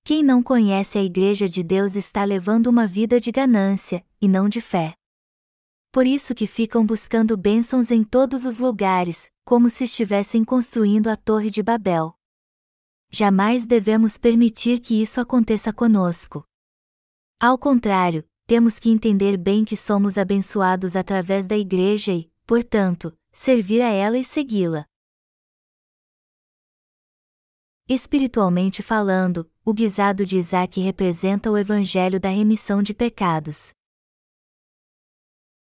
Quem 0.04 0.22
não 0.22 0.42
conhece 0.42 0.98
a 0.98 1.02
Igreja 1.02 1.48
de 1.48 1.62
Deus 1.62 1.96
está 1.96 2.24
levando 2.24 2.66
uma 2.66 2.86
vida 2.86 3.18
de 3.18 3.32
ganância, 3.32 4.04
e 4.20 4.28
não 4.28 4.46
de 4.46 4.60
fé. 4.60 4.92
Por 5.90 6.06
isso 6.06 6.34
que 6.34 6.46
ficam 6.46 6.84
buscando 6.84 7.38
bênçãos 7.38 7.90
em 7.90 8.04
todos 8.04 8.44
os 8.44 8.58
lugares, 8.58 9.30
como 9.46 9.70
se 9.70 9.84
estivessem 9.84 10.44
construindo 10.44 11.08
a 11.08 11.16
Torre 11.16 11.50
de 11.50 11.62
Babel. 11.62 12.14
Jamais 13.16 13.64
devemos 13.64 14.18
permitir 14.18 14.80
que 14.80 15.00
isso 15.00 15.20
aconteça 15.20 15.72
conosco. 15.72 16.44
Ao 17.40 17.56
contrário, 17.56 18.28
temos 18.44 18.80
que 18.80 18.90
entender 18.90 19.36
bem 19.36 19.64
que 19.64 19.76
somos 19.76 20.18
abençoados 20.18 20.96
através 20.96 21.46
da 21.46 21.56
Igreja 21.56 22.12
e, 22.12 22.28
portanto, 22.44 23.16
servir 23.30 23.82
a 23.82 23.88
ela 23.88 24.18
e 24.18 24.24
segui-la. 24.24 24.84
Espiritualmente 27.88 28.82
falando, 28.82 29.48
o 29.64 29.72
guisado 29.72 30.26
de 30.26 30.36
Isaac 30.36 30.80
representa 30.80 31.48
o 31.52 31.56
evangelho 31.56 32.18
da 32.18 32.30
remissão 32.30 32.82
de 32.82 32.92
pecados. 32.92 33.72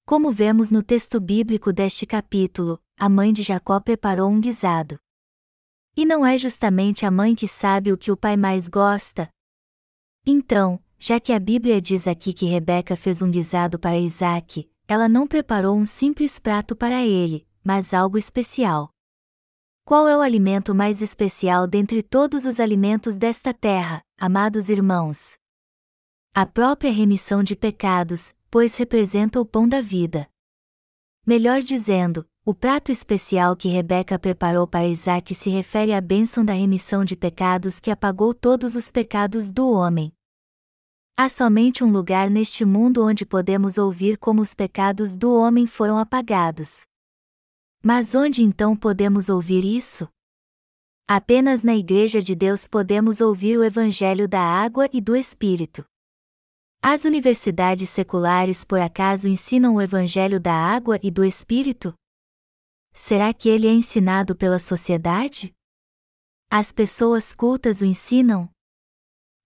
Como 0.07 0.33
vemos 0.33 0.71
no 0.71 0.83
texto 0.83 1.21
bíblico 1.21 1.75
deste 1.75 2.07
capítulo, 2.07 2.83
a 2.97 3.07
mãe 3.07 3.35
de 3.35 3.43
Jacó 3.43 3.79
preparou 3.81 4.31
um 4.31 4.41
guisado. 4.41 4.99
E 5.97 6.05
não 6.05 6.27
é 6.27 6.37
justamente 6.37 7.07
a 7.07 7.11
mãe 7.11 7.35
que 7.35 7.47
sabe 7.47 7.93
o 7.93 7.97
que 7.97 8.11
o 8.11 8.17
pai 8.17 8.37
mais 8.37 8.69
gosta? 8.69 9.29
Então, 10.27 10.83
já 10.99 11.21
que 11.21 11.33
a 11.33 11.39
Bíblia 11.39 11.81
diz 11.81 12.09
aqui 12.09 12.33
que 12.33 12.47
Rebeca 12.47 12.97
fez 12.97 13.23
um 13.23 13.31
guisado 13.31 13.79
para 13.79 13.99
Isaac, 13.99 14.69
ela 14.89 15.09
não 15.09 15.27
preparou 15.27 15.77
um 15.77 15.85
simples 15.85 16.39
prato 16.39 16.75
para 16.75 17.05
ele, 17.05 17.47
mas 17.63 17.95
algo 17.95 18.19
especial. 18.19 18.91
Qual 19.85 20.09
é 20.09 20.17
o 20.17 20.21
alimento 20.21 20.75
mais 20.75 21.03
especial 21.03 21.67
dentre 21.67 22.03
todos 22.03 22.45
os 22.45 22.59
alimentos 22.59 23.17
desta 23.17 23.53
terra, 23.53 24.03
amados 24.19 24.69
irmãos? 24.71 25.37
A 26.35 26.45
própria 26.45 26.91
remissão 26.91 27.43
de 27.43 27.55
pecados, 27.55 28.35
pois 28.51 28.77
representa 28.77 29.41
o 29.41 29.47
pão 29.47 29.69
da 29.69 29.81
vida. 29.81 30.29
Melhor 31.27 31.63
dizendo, 31.63 32.27
o 32.47 32.53
prato 32.53 32.93
especial 32.93 33.57
que 33.57 33.69
Rebeca 33.69 34.19
preparou 34.19 34.67
para 34.67 34.87
Isaac 34.87 35.35
se 35.35 35.49
refere 35.49 35.95
à 35.95 36.01
bênção 36.01 36.45
da 36.45 36.53
remissão 36.53 37.03
de 37.03 37.17
pecados 37.17 37.81
que 37.81 37.91
apagou 37.91 38.35
todos 38.35 38.77
os 38.77 38.91
pecados 38.91 39.51
do 39.51 39.71
homem. 39.71 40.13
Há 41.17 41.31
somente 41.31 41.83
um 41.83 41.91
lugar 41.91 42.29
neste 42.29 42.63
mundo 42.63 43.03
onde 43.03 43.25
podemos 43.25 43.79
ouvir 43.79 44.19
como 44.19 44.43
os 44.43 44.53
pecados 44.53 45.17
do 45.17 45.33
homem 45.35 45.67
foram 45.67 45.97
apagados. 45.97 46.83
Mas 47.83 48.15
onde 48.15 48.43
então 48.43 48.77
podemos 48.77 49.31
ouvir 49.31 49.65
isso? 49.65 50.07
Apenas 51.09 51.63
na 51.63 51.75
Igreja 51.75 52.21
de 52.21 52.35
Deus 52.35 52.69
podemos 52.69 53.23
ouvir 53.23 53.57
o 53.57 53.65
Evangelho 53.65 54.29
da 54.29 54.43
água 54.43 54.87
e 54.93 55.01
do 55.01 55.17
Espírito. 55.17 55.83
As 56.83 57.07
universidades 57.07 57.89
seculares 57.89 58.67
por 58.67 58.81
acaso 58.81 59.29
ensinam 59.29 59.77
o 59.77 59.81
Evangelho 59.81 60.39
da 60.39 60.53
água 60.53 61.01
e 61.03 61.11
do 61.11 61.25
Espírito? 61.25 61.95
Será 62.97 63.35
que 63.35 63.49
ele 63.49 63.67
é 63.67 63.73
ensinado 63.73 64.37
pela 64.37 64.61
sociedade? 64.61 65.53
As 66.49 66.71
pessoas 66.71 67.35
cultas 67.35 67.81
o 67.81 67.85
ensinam? 67.85 68.49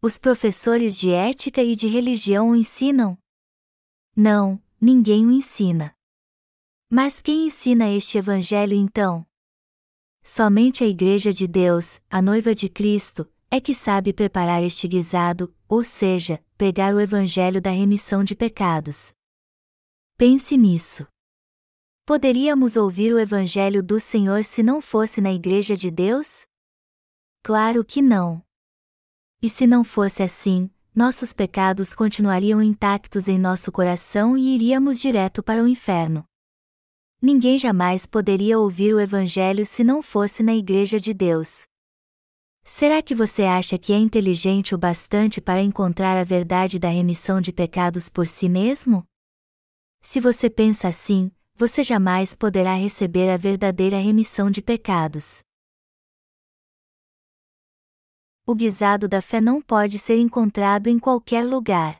Os 0.02 0.18
professores 0.18 0.98
de 0.98 1.10
ética 1.10 1.62
e 1.62 1.74
de 1.74 1.88
religião 1.88 2.50
o 2.50 2.54
ensinam? 2.54 3.16
Não, 4.14 4.62
ninguém 4.78 5.26
o 5.26 5.32
ensina. 5.32 5.94
Mas 6.90 7.22
quem 7.22 7.46
ensina 7.46 7.88
este 7.88 8.18
Evangelho 8.18 8.74
então? 8.74 9.26
Somente 10.22 10.84
a 10.84 10.86
Igreja 10.86 11.32
de 11.32 11.48
Deus, 11.48 12.02
a 12.10 12.20
noiva 12.20 12.54
de 12.54 12.68
Cristo, 12.68 13.26
é 13.50 13.58
que 13.58 13.74
sabe 13.74 14.12
preparar 14.12 14.62
este 14.62 14.86
guisado, 14.86 15.54
ou 15.66 15.82
seja, 15.82 16.44
pregar 16.58 16.94
o 16.94 17.00
Evangelho 17.00 17.62
da 17.62 17.70
remissão 17.70 18.22
de 18.22 18.36
pecados. 18.36 19.10
Pense 20.18 20.54
nisso. 20.54 21.06
Poderíamos 22.08 22.78
ouvir 22.78 23.12
o 23.12 23.18
Evangelho 23.18 23.82
do 23.82 24.00
Senhor 24.00 24.42
se 24.42 24.62
não 24.62 24.80
fosse 24.80 25.20
na 25.20 25.30
Igreja 25.30 25.76
de 25.76 25.90
Deus? 25.90 26.46
Claro 27.42 27.84
que 27.84 28.00
não. 28.00 28.42
E 29.42 29.50
se 29.50 29.66
não 29.66 29.84
fosse 29.84 30.22
assim, 30.22 30.70
nossos 30.94 31.34
pecados 31.34 31.94
continuariam 31.94 32.62
intactos 32.62 33.28
em 33.28 33.38
nosso 33.38 33.70
coração 33.70 34.38
e 34.38 34.54
iríamos 34.54 34.98
direto 34.98 35.42
para 35.42 35.62
o 35.62 35.68
inferno. 35.68 36.24
Ninguém 37.20 37.58
jamais 37.58 38.06
poderia 38.06 38.58
ouvir 38.58 38.94
o 38.94 39.00
Evangelho 39.00 39.66
se 39.66 39.84
não 39.84 40.00
fosse 40.00 40.42
na 40.42 40.54
Igreja 40.54 40.98
de 40.98 41.12
Deus. 41.12 41.66
Será 42.64 43.02
que 43.02 43.14
você 43.14 43.42
acha 43.42 43.76
que 43.76 43.92
é 43.92 43.98
inteligente 43.98 44.74
o 44.74 44.78
bastante 44.78 45.42
para 45.42 45.60
encontrar 45.60 46.16
a 46.16 46.24
verdade 46.24 46.78
da 46.78 46.88
remissão 46.88 47.38
de 47.38 47.52
pecados 47.52 48.08
por 48.08 48.26
si 48.26 48.48
mesmo? 48.48 49.04
Se 50.00 50.20
você 50.20 50.48
pensa 50.48 50.88
assim, 50.88 51.30
você 51.58 51.82
jamais 51.82 52.36
poderá 52.36 52.74
receber 52.74 53.28
a 53.28 53.36
verdadeira 53.36 53.98
remissão 53.98 54.48
de 54.48 54.62
pecados. 54.62 55.40
O 58.46 58.54
guisado 58.54 59.08
da 59.08 59.20
fé 59.20 59.40
não 59.40 59.60
pode 59.60 59.98
ser 59.98 60.20
encontrado 60.20 60.86
em 60.86 61.00
qualquer 61.00 61.44
lugar. 61.44 61.96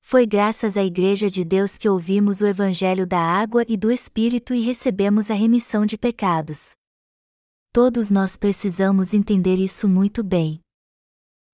Foi 0.00 0.26
graças 0.26 0.78
à 0.78 0.82
Igreja 0.82 1.28
de 1.28 1.44
Deus 1.44 1.76
que 1.76 1.86
ouvimos 1.86 2.40
o 2.40 2.46
Evangelho 2.46 3.06
da 3.06 3.20
água 3.20 3.62
e 3.68 3.76
do 3.76 3.92
Espírito 3.92 4.54
e 4.54 4.62
recebemos 4.62 5.30
a 5.30 5.34
remissão 5.34 5.84
de 5.84 5.98
pecados. 5.98 6.72
Todos 7.74 8.10
nós 8.10 8.38
precisamos 8.38 9.12
entender 9.12 9.56
isso 9.56 9.86
muito 9.86 10.24
bem. 10.24 10.62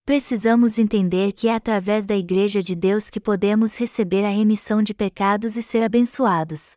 Precisamos 0.07 0.79
entender 0.79 1.33
que 1.33 1.49
é 1.49 1.55
através 1.57 2.07
da 2.07 2.15
Igreja 2.17 2.63
de 2.63 2.77
Deus 2.77 3.11
que 3.11 3.19
podemos 3.19 3.77
receber 3.77 4.25
a 4.25 4.31
remissão 4.31 4.81
de 4.81 4.95
pecados 4.95 5.57
e 5.57 5.63
ser 5.65 5.83
abençoados. 5.83 6.77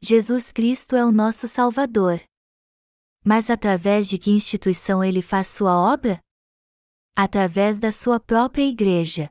Jesus 0.00 0.50
Cristo 0.50 0.96
é 0.96 1.04
o 1.04 1.12
nosso 1.12 1.46
Salvador. 1.46 2.22
Mas 3.22 3.50
através 3.50 4.08
de 4.08 4.16
que 4.16 4.30
instituição 4.30 5.04
ele 5.04 5.20
faz 5.20 5.48
sua 5.48 5.78
obra? 5.78 6.18
Através 7.14 7.78
da 7.78 7.92
sua 7.92 8.18
própria 8.18 8.66
Igreja. 8.66 9.30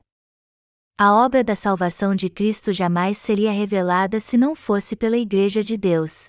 A 0.96 1.12
obra 1.12 1.44
da 1.44 1.56
salvação 1.56 2.14
de 2.14 2.30
Cristo 2.30 2.72
jamais 2.72 3.18
seria 3.18 3.52
revelada 3.52 4.20
se 4.20 4.38
não 4.38 4.54
fosse 4.54 4.96
pela 4.96 5.18
Igreja 5.18 5.64
de 5.64 5.76
Deus. 5.76 6.28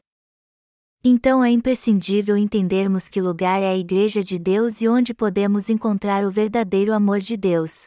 Então 1.04 1.42
é 1.42 1.50
imprescindível 1.50 2.36
entendermos 2.36 3.08
que 3.08 3.20
lugar 3.20 3.60
é 3.60 3.70
a 3.70 3.76
Igreja 3.76 4.22
de 4.22 4.38
Deus 4.38 4.80
e 4.80 4.88
onde 4.88 5.12
podemos 5.12 5.68
encontrar 5.68 6.24
o 6.24 6.30
verdadeiro 6.30 6.94
amor 6.94 7.18
de 7.18 7.36
Deus. 7.36 7.86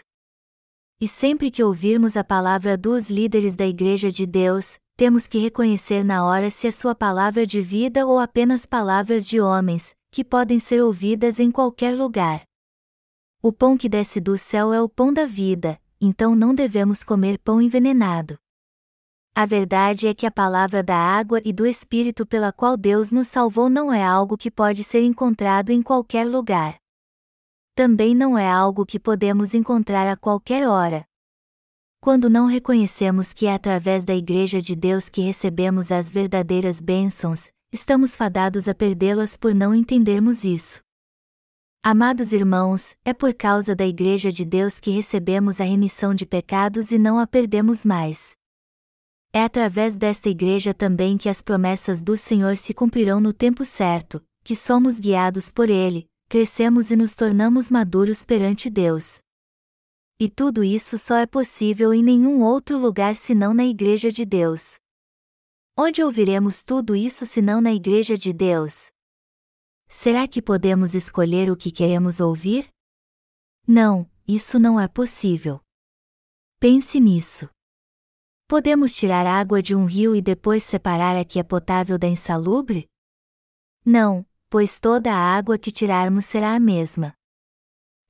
E 0.99 1.07
sempre 1.07 1.49
que 1.49 1.63
ouvirmos 1.63 2.17
a 2.17 2.25
palavra 2.25 2.77
dos 2.77 3.09
líderes 3.09 3.55
da 3.55 3.65
Igreja 3.65 4.11
de 4.11 4.25
Deus, 4.25 4.77
temos 4.97 5.27
que 5.27 5.37
reconhecer 5.37 6.03
na 6.03 6.25
hora 6.25 6.49
se 6.49 6.67
é 6.67 6.71
sua 6.71 6.93
palavra 6.93 7.45
de 7.45 7.61
vida 7.61 8.05
ou 8.05 8.19
apenas 8.19 8.65
palavras 8.65 9.25
de 9.25 9.39
homens, 9.39 9.95
que 10.11 10.21
podem 10.21 10.59
ser 10.59 10.83
ouvidas 10.83 11.39
em 11.39 11.49
qualquer 11.49 11.95
lugar. 11.95 12.43
O 13.41 13.53
pão 13.53 13.77
que 13.77 13.87
desce 13.87 14.19
do 14.19 14.37
céu 14.37 14.73
é 14.73 14.81
o 14.81 14.89
pão 14.89 15.13
da 15.13 15.25
vida, 15.25 15.79
então 16.01 16.35
não 16.35 16.53
devemos 16.53 17.01
comer 17.01 17.39
pão 17.39 17.61
envenenado. 17.61 18.37
A 19.37 19.45
verdade 19.45 20.07
é 20.07 20.13
que 20.13 20.25
a 20.25 20.31
palavra 20.31 20.81
da 20.81 20.95
água 20.95 21.41
e 21.43 21.51
do 21.51 21.67
Espírito 21.67 22.25
pela 22.25 22.53
qual 22.53 22.77
Deus 22.77 23.11
nos 23.11 23.27
salvou 23.27 23.69
não 23.69 23.91
é 23.91 24.01
algo 24.01 24.37
que 24.37 24.49
pode 24.49 24.81
ser 24.81 25.03
encontrado 25.03 25.71
em 25.71 25.81
qualquer 25.81 26.25
lugar. 26.25 26.77
Também 27.75 28.15
não 28.15 28.37
é 28.37 28.49
algo 28.49 28.85
que 28.85 28.97
podemos 28.97 29.53
encontrar 29.53 30.07
a 30.07 30.15
qualquer 30.15 30.65
hora. 30.65 31.05
Quando 31.99 32.29
não 32.29 32.45
reconhecemos 32.45 33.33
que 33.33 33.45
é 33.45 33.53
através 33.53 34.05
da 34.05 34.15
Igreja 34.15 34.61
de 34.61 34.73
Deus 34.73 35.09
que 35.09 35.19
recebemos 35.19 35.91
as 35.91 36.09
verdadeiras 36.09 36.79
bênçãos, 36.79 37.49
estamos 37.73 38.15
fadados 38.15 38.69
a 38.69 38.73
perdê-las 38.73 39.35
por 39.35 39.53
não 39.53 39.75
entendermos 39.75 40.45
isso. 40.45 40.79
Amados 41.83 42.31
irmãos, 42.31 42.95
é 43.03 43.13
por 43.13 43.33
causa 43.33 43.75
da 43.75 43.85
Igreja 43.85 44.31
de 44.31 44.45
Deus 44.45 44.79
que 44.79 44.91
recebemos 44.91 45.59
a 45.59 45.65
remissão 45.65 46.15
de 46.15 46.25
pecados 46.25 46.89
e 46.93 46.97
não 46.97 47.19
a 47.19 47.27
perdemos 47.27 47.83
mais. 47.83 48.33
É 49.35 49.43
através 49.43 49.97
desta 49.97 50.29
Igreja 50.29 50.73
também 50.73 51.17
que 51.17 51.27
as 51.27 51.41
promessas 51.41 52.01
do 52.01 52.15
Senhor 52.15 52.55
se 52.55 52.73
cumprirão 52.73 53.19
no 53.19 53.33
tempo 53.33 53.65
certo, 53.65 54.25
que 54.45 54.55
somos 54.55 54.97
guiados 54.97 55.51
por 55.51 55.69
Ele, 55.69 56.09
crescemos 56.29 56.89
e 56.89 56.95
nos 56.95 57.13
tornamos 57.13 57.69
maduros 57.69 58.23
perante 58.23 58.69
Deus. 58.69 59.19
E 60.17 60.29
tudo 60.29 60.63
isso 60.63 60.97
só 60.97 61.17
é 61.17 61.27
possível 61.27 61.93
em 61.93 62.01
nenhum 62.01 62.43
outro 62.43 62.77
lugar 62.77 63.13
senão 63.13 63.53
na 63.53 63.65
Igreja 63.65 64.09
de 64.09 64.23
Deus. 64.23 64.77
Onde 65.77 66.01
ouviremos 66.01 66.63
tudo 66.63 66.95
isso 66.95 67.25
senão 67.25 67.59
na 67.59 67.73
Igreja 67.73 68.17
de 68.17 68.31
Deus? 68.31 68.87
Será 69.89 70.29
que 70.29 70.41
podemos 70.41 70.95
escolher 70.95 71.51
o 71.51 71.57
que 71.57 71.71
queremos 71.71 72.21
ouvir? 72.21 72.69
Não, 73.67 74.09
isso 74.25 74.57
não 74.57 74.79
é 74.79 74.87
possível. 74.87 75.59
Pense 76.57 77.01
nisso. 77.01 77.49
Podemos 78.47 78.95
tirar 78.95 79.25
água 79.25 79.59
de 79.59 79.73
um 79.73 79.85
rio 79.85 80.15
e 80.15 80.21
depois 80.21 80.63
separar 80.63 81.17
a 81.17 81.25
que 81.25 81.39
é 81.39 81.43
potável 81.43 81.97
da 81.97 82.07
insalubre? 82.07 82.87
Não, 83.83 84.23
pois 84.51 84.79
toda 84.79 85.11
a 85.11 85.17
água 85.17 85.57
que 85.57 85.71
tirarmos 85.71 86.25
será 86.25 86.53
a 86.53 86.59
mesma. 86.59 87.13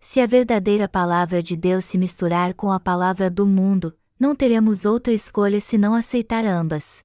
Se 0.01 0.19
a 0.19 0.27
verdadeira 0.27 0.89
palavra 0.89 1.41
de 1.41 1.55
Deus 1.55 1.85
se 1.85 1.97
misturar 1.97 2.53
com 2.53 2.69
a 2.69 2.81
palavra 2.81 3.29
do 3.29 3.47
mundo, 3.47 3.97
não 4.19 4.35
teremos 4.35 4.83
outra 4.83 5.13
escolha 5.13 5.61
senão 5.61 5.95
aceitar 5.95 6.43
ambas. 6.43 6.99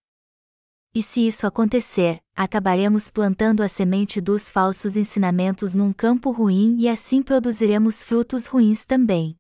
E 0.93 1.01
se 1.01 1.25
isso 1.25 1.47
acontecer, 1.47 2.21
acabaremos 2.35 3.13
plantando 3.13 3.63
a 3.63 3.69
semente 3.69 4.21
dos 4.21 4.51
falsos 4.51 4.97
ensinamentos 4.97 5.73
num 5.73 5.93
campo 5.93 6.33
ruim 6.33 6.77
e 6.81 6.89
assim 6.89 7.23
produziremos 7.23 8.03
frutos 8.03 8.47
ruins 8.47 8.85
também. 8.85 9.37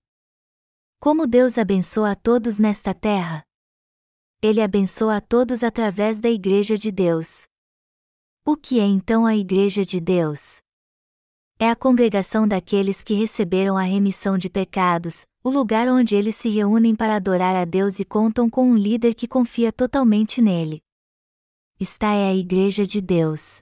Como 1.01 1.27
Deus 1.27 1.59
abençoa 1.59 2.13
a 2.13 2.15
todos 2.15 2.57
nesta 2.57 2.95
terra? 2.95 3.45
Ele 4.43 4.63
abençoa 4.63 5.17
a 5.17 5.21
todos 5.21 5.63
através 5.63 6.19
da 6.19 6.31
Igreja 6.31 6.75
de 6.79 6.91
Deus. 6.91 7.47
O 8.43 8.57
que 8.57 8.81
é 8.81 8.85
então 8.85 9.27
a 9.27 9.37
Igreja 9.37 9.85
de 9.85 10.01
Deus? 10.01 10.63
É 11.59 11.69
a 11.69 11.77
congregação 11.77 12.49
daqueles 12.49 13.03
que 13.03 13.13
receberam 13.13 13.77
a 13.77 13.83
remissão 13.83 14.39
de 14.39 14.49
pecados, 14.49 15.27
o 15.45 15.51
lugar 15.51 15.89
onde 15.89 16.17
eles 16.17 16.37
se 16.37 16.49
reúnem 16.49 16.97
para 16.97 17.17
adorar 17.17 17.55
a 17.55 17.67
Deus 17.67 18.01
e 18.01 18.05
contam 18.05 18.49
com 18.49 18.67
um 18.67 18.79
líder 18.79 19.13
que 19.13 19.29
confia 19.29 19.71
totalmente 19.71 20.41
nele. 20.41 20.81
Esta 21.79 22.07
é 22.07 22.31
a 22.31 22.35
Igreja 22.35 22.87
de 22.87 23.03
Deus. 23.03 23.61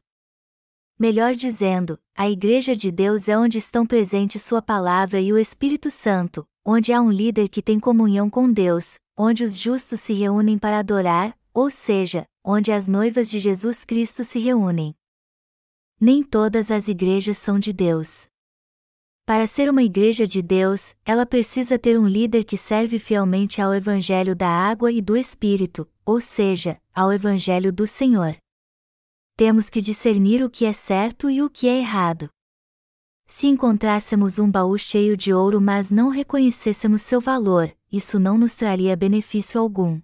Melhor 0.97 1.35
dizendo, 1.35 1.99
a 2.17 2.31
Igreja 2.31 2.77
de 2.77 2.93
Deus 2.93 3.29
é 3.29 3.37
onde 3.37 3.59
estão 3.59 3.85
presentes 3.85 4.43
Sua 4.43 4.63
Palavra 4.63 5.21
e 5.21 5.33
o 5.33 5.39
Espírito 5.39 5.91
Santo, 5.91 6.47
onde 6.65 6.93
há 6.93 7.03
um 7.03 7.11
líder 7.11 7.49
que 7.49 7.63
tem 7.63 7.81
comunhão 7.81 8.31
com 8.31 8.53
Deus, 8.53 8.97
onde 9.19 9.43
os 9.43 9.59
justos 9.59 9.99
se 9.99 10.13
reúnem 10.13 10.57
para 10.57 10.79
adorar, 10.79 11.37
ou 11.53 11.69
seja, 11.69 12.25
onde 12.45 12.71
as 12.71 12.87
noivas 12.87 13.29
de 13.29 13.41
Jesus 13.41 13.85
Cristo 13.85 14.23
se 14.23 14.39
reúnem. 14.39 14.95
Nem 16.01 16.23
todas 16.23 16.71
as 16.71 16.87
igrejas 16.87 17.37
são 17.37 17.59
de 17.59 17.73
Deus. 17.73 18.29
Para 19.27 19.49
ser 19.49 19.69
uma 19.69 19.83
igreja 19.83 20.25
de 20.25 20.41
Deus, 20.41 20.95
ela 21.05 21.27
precisa 21.27 21.77
ter 21.77 21.99
um 21.99 22.07
líder 22.07 22.45
que 22.45 22.57
serve 22.57 22.99
fielmente 22.99 23.61
ao 23.61 23.75
Evangelho 23.75 24.37
da 24.37 24.49
água 24.49 24.93
e 24.93 25.03
do 25.03 25.17
Espírito, 25.17 25.87
ou 26.07 26.21
seja, 26.21 26.81
ao 26.95 27.13
Evangelho 27.13 27.73
do 27.73 27.87
Senhor. 27.87 28.37
Temos 29.37 29.69
que 29.69 29.83
discernir 29.83 30.45
o 30.45 30.49
que 30.49 30.65
é 30.65 30.73
certo 30.73 31.29
e 31.29 31.43
o 31.43 31.51
que 31.51 31.67
é 31.67 31.79
errado. 31.79 32.31
Se 33.31 33.47
encontrássemos 33.47 34.39
um 34.39 34.51
baú 34.51 34.79
cheio 34.79 35.15
de 35.15 35.35
ouro 35.35 35.61
mas 35.61 35.91
não 35.91 36.09
reconhecêssemos 36.09 37.03
seu 37.03 37.21
valor, 37.21 37.71
isso 37.93 38.19
não 38.19 38.39
nos 38.39 38.55
traria 38.55 38.97
benefício 38.97 39.61
algum. 39.61 40.01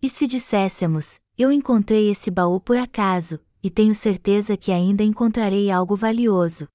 E 0.00 0.08
se 0.08 0.28
disséssemos, 0.28 1.20
eu 1.36 1.50
encontrei 1.50 2.08
esse 2.08 2.30
baú 2.30 2.60
por 2.60 2.76
acaso, 2.76 3.40
e 3.60 3.68
tenho 3.68 3.94
certeza 3.96 4.56
que 4.56 4.70
ainda 4.70 5.02
encontrarei 5.02 5.72
algo 5.72 5.96
valioso. 5.96 6.68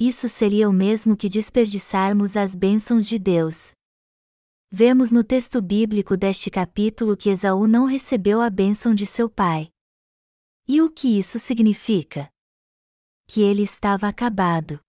Isso 0.00 0.30
seria 0.30 0.68
o 0.68 0.72
mesmo 0.72 1.14
que 1.14 1.28
desperdiçarmos 1.28 2.34
as 2.34 2.54
bênçãos 2.54 3.06
de 3.06 3.18
Deus. 3.18 3.72
Vemos 4.70 5.10
no 5.10 5.22
texto 5.22 5.60
bíblico 5.60 6.16
deste 6.16 6.50
capítulo 6.50 7.16
que 7.16 7.28
Esaú 7.28 7.68
não 7.68 7.84
recebeu 7.84 8.40
a 8.40 8.48
bênção 8.48 8.94
de 8.94 9.04
seu 9.04 9.28
pai. 9.28 9.68
E 10.66 10.80
o 10.80 10.90
que 10.90 11.18
isso 11.18 11.38
significa? 11.38 12.33
Que 13.26 13.42
ele 13.42 13.62
estava 13.62 14.08
acabado 14.08 14.80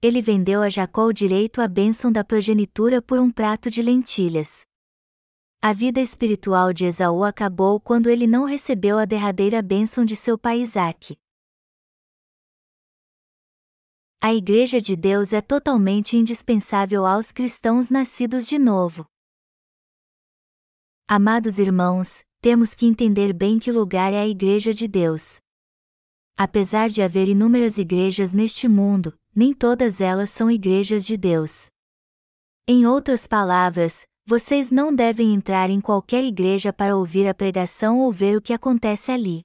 ele 0.00 0.22
vendeu 0.22 0.62
a 0.62 0.68
Jacó 0.68 1.06
o 1.06 1.12
direito 1.12 1.60
à 1.60 1.66
bênção 1.66 2.12
da 2.12 2.22
progenitura 2.22 3.02
por 3.02 3.18
um 3.18 3.32
prato 3.32 3.68
de 3.68 3.82
lentilhas. 3.82 4.64
A 5.60 5.72
vida 5.72 6.00
espiritual 6.00 6.72
de 6.72 6.84
Esaú 6.84 7.24
acabou 7.24 7.80
quando 7.80 8.08
ele 8.08 8.24
não 8.24 8.44
recebeu 8.44 8.96
a 8.96 9.04
derradeira 9.04 9.60
bênção 9.60 10.04
de 10.04 10.14
seu 10.14 10.38
pai 10.38 10.60
Isaque. 10.60 11.18
A 14.20 14.32
Igreja 14.32 14.80
de 14.80 14.94
Deus 14.94 15.32
é 15.32 15.40
totalmente 15.40 16.16
indispensável 16.16 17.04
aos 17.04 17.32
cristãos 17.32 17.90
nascidos 17.90 18.46
de 18.46 18.56
novo. 18.56 19.04
Amados 21.08 21.58
irmãos, 21.58 22.22
temos 22.40 22.72
que 22.72 22.86
entender 22.86 23.32
bem 23.32 23.58
que 23.58 23.72
lugar 23.72 24.12
é 24.12 24.20
a 24.20 24.28
Igreja 24.28 24.72
de 24.72 24.86
Deus. 24.86 25.40
Apesar 26.40 26.88
de 26.88 27.02
haver 27.02 27.28
inúmeras 27.28 27.78
igrejas 27.78 28.32
neste 28.32 28.68
mundo, 28.68 29.12
nem 29.34 29.52
todas 29.52 30.00
elas 30.00 30.30
são 30.30 30.48
igrejas 30.48 31.04
de 31.04 31.16
Deus. 31.16 31.66
Em 32.64 32.86
outras 32.86 33.26
palavras, 33.26 34.06
vocês 34.24 34.70
não 34.70 34.94
devem 34.94 35.34
entrar 35.34 35.68
em 35.68 35.80
qualquer 35.80 36.22
igreja 36.22 36.72
para 36.72 36.96
ouvir 36.96 37.26
a 37.26 37.34
pregação 37.34 37.98
ou 37.98 38.12
ver 38.12 38.36
o 38.36 38.40
que 38.40 38.52
acontece 38.52 39.10
ali. 39.10 39.42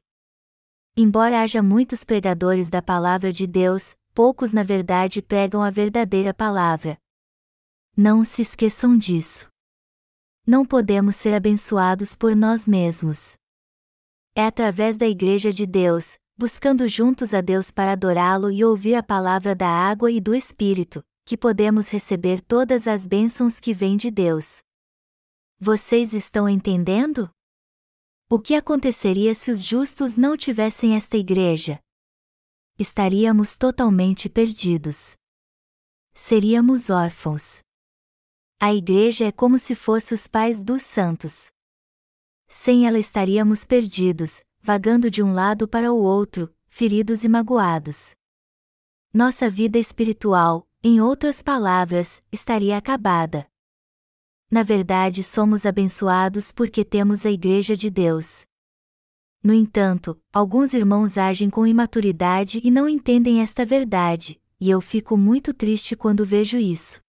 Embora 0.95 1.41
haja 1.41 1.63
muitos 1.63 2.03
pregadores 2.03 2.69
da 2.69 2.79
palavra 2.79 3.31
de 3.31 3.47
Deus, 3.47 3.95
poucos 4.13 4.53
na 4.53 4.61
verdade 4.61 5.19
pregam 5.19 5.63
a 5.63 5.71
verdadeira 5.71 6.31
palavra. 6.31 6.95
Não 7.97 8.23
se 8.23 8.43
esqueçam 8.43 8.95
disso. 8.95 9.49
Não 10.45 10.63
podemos 10.63 11.15
ser 11.15 11.33
abençoados 11.33 12.15
por 12.15 12.35
nós 12.35 12.67
mesmos. 12.67 13.35
É 14.35 14.45
através 14.45 14.95
da 14.95 15.07
Igreja 15.07 15.51
de 15.51 15.65
Deus, 15.65 16.19
buscando 16.37 16.87
juntos 16.87 17.33
a 17.33 17.41
Deus 17.41 17.71
para 17.71 17.91
adorá-lo 17.91 18.51
e 18.51 18.63
ouvir 18.63 18.95
a 18.95 19.03
palavra 19.03 19.55
da 19.55 19.67
água 19.67 20.11
e 20.11 20.19
do 20.19 20.33
Espírito, 20.33 21.03
que 21.25 21.37
podemos 21.37 21.89
receber 21.89 22.41
todas 22.41 22.87
as 22.87 23.07
bênçãos 23.07 23.59
que 23.59 23.73
vêm 23.73 23.95
de 23.95 24.09
Deus. 24.09 24.61
Vocês 25.59 26.13
estão 26.13 26.49
entendendo? 26.49 27.29
O 28.29 28.39
que 28.39 28.55
aconteceria 28.55 29.35
se 29.35 29.51
os 29.51 29.63
justos 29.63 30.17
não 30.17 30.35
tivessem 30.35 30.95
esta 30.95 31.15
igreja? 31.15 31.79
Estaríamos 32.77 33.55
totalmente 33.55 34.27
perdidos. 34.27 35.15
Seríamos 36.13 36.89
órfãos. 36.89 37.59
A 38.59 38.73
igreja 38.73 39.25
é 39.25 39.31
como 39.31 39.59
se 39.59 39.75
fosse 39.75 40.13
os 40.13 40.27
pais 40.27 40.63
dos 40.63 40.81
santos. 40.81 41.51
Sem 42.47 42.87
ela 42.87 42.97
estaríamos 42.97 43.65
perdidos, 43.65 44.41
vagando 44.63 45.11
de 45.11 45.21
um 45.21 45.33
lado 45.33 45.67
para 45.67 45.91
o 45.91 45.97
outro, 45.97 46.49
feridos 46.67 47.25
e 47.25 47.27
magoados. 47.27 48.15
Nossa 49.13 49.49
vida 49.49 49.77
espiritual, 49.77 50.65
em 50.81 51.01
outras 51.01 51.43
palavras, 51.43 52.23
estaria 52.31 52.77
acabada. 52.77 53.45
Na 54.49 54.63
verdade, 54.63 55.21
somos 55.21 55.65
abençoados 55.65 56.53
porque 56.53 56.85
temos 56.85 57.25
a 57.25 57.29
Igreja 57.29 57.75
de 57.75 57.89
Deus. 57.89 58.45
No 59.43 59.53
entanto, 59.53 60.17
alguns 60.31 60.73
irmãos 60.73 61.17
agem 61.17 61.49
com 61.49 61.67
imaturidade 61.67 62.61
e 62.63 62.71
não 62.71 62.87
entendem 62.87 63.41
esta 63.41 63.65
verdade, 63.65 64.41
e 64.61 64.69
eu 64.69 64.79
fico 64.79 65.17
muito 65.17 65.53
triste 65.53 65.93
quando 65.93 66.25
vejo 66.25 66.57
isso. 66.57 67.01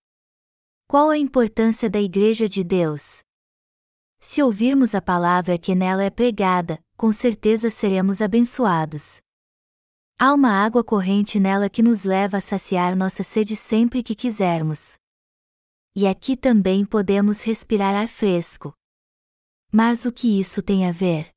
Qual 0.89 1.09
a 1.09 1.17
importância 1.17 1.89
da 1.89 2.01
Igreja 2.01 2.49
de 2.49 2.65
Deus? 2.65 3.23
Se 4.19 4.43
ouvirmos 4.43 4.93
a 4.93 5.01
palavra 5.01 5.57
que 5.57 5.73
nela 5.73 6.03
é 6.03 6.11
pregada, 6.11 6.84
com 6.97 7.13
certeza 7.13 7.71
seremos 7.71 8.23
abençoados. 8.23 9.21
Há 10.19 10.33
uma 10.33 10.51
água 10.51 10.85
corrente 10.85 11.41
nela 11.41 11.69
que 11.69 11.83
nos 11.83 12.05
leva 12.05 12.37
a 12.37 12.41
saciar 12.41 12.97
nossa 12.97 13.23
sede 13.23 13.57
sempre 13.57 14.03
que 14.03 14.15
quisermos. 14.15 14.97
E 15.95 16.07
aqui 16.07 16.37
também 16.37 16.85
podemos 16.85 17.43
respirar 17.43 17.95
ar 17.95 18.09
fresco. 18.09 18.73
Mas 19.73 20.05
o 20.05 20.13
que 20.13 20.41
isso 20.41 20.63
tem 20.63 20.89
a 20.89 20.93
ver? 20.93 21.31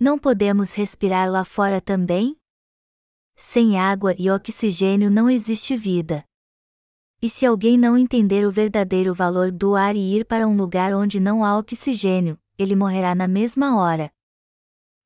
Não 0.00 0.18
podemos 0.18 0.74
respirar 0.74 1.30
lá 1.30 1.44
fora 1.44 1.80
também? 1.80 2.36
Sem 3.36 3.78
água 3.78 4.14
e 4.18 4.30
oxigênio 4.30 5.10
não 5.10 5.28
existe 5.28 5.76
vida. 5.76 6.24
E 7.20 7.28
se 7.28 7.44
alguém 7.44 7.78
não 7.78 7.96
entender 7.96 8.46
o 8.46 8.50
verdadeiro 8.50 9.14
valor 9.14 9.50
do 9.50 9.74
ar 9.74 9.94
e 9.94 10.16
ir 10.16 10.24
para 10.24 10.46
um 10.46 10.56
lugar 10.56 10.94
onde 10.94 11.20
não 11.20 11.44
há 11.44 11.56
oxigênio, 11.58 12.38
ele 12.58 12.76
morrerá 12.76 13.14
na 13.14 13.26
mesma 13.26 13.78
hora. 13.78 14.13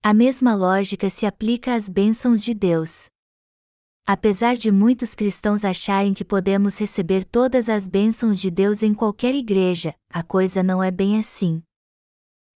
A 0.03 0.15
mesma 0.15 0.55
lógica 0.55 1.11
se 1.11 1.27
aplica 1.27 1.75
às 1.75 1.89
bênçãos 1.89 2.43
de 2.43 2.55
Deus. 2.55 3.09
Apesar 4.07 4.57
de 4.57 4.71
muitos 4.71 5.15
cristãos 5.15 5.65
acharem 5.65 6.15
que 6.15 6.25
podemos 6.25 6.79
receber 6.79 7.25
todas 7.25 7.69
as 7.69 7.89
bênçãos 7.89 8.41
de 8.41 8.51
Deus 8.51 8.83
em 8.83 8.95
qualquer 8.95 9.35
igreja, 9.35 9.95
a 10.09 10.23
coisa 10.23 10.63
não 10.63 10.83
é 10.83 10.91
bem 10.91 11.19
assim. 11.19 11.63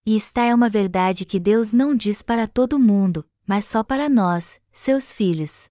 E 0.07 0.17
esta 0.17 0.43
é 0.43 0.55
uma 0.55 0.69
verdade 0.69 1.25
que 1.25 1.39
Deus 1.39 1.73
não 1.73 1.95
diz 1.95 2.23
para 2.23 2.47
todo 2.47 2.79
mundo, 2.79 3.27
mas 3.47 3.67
só 3.67 3.83
para 3.83 4.09
nós, 4.09 4.61
seus 4.71 5.13
filhos. 5.13 5.69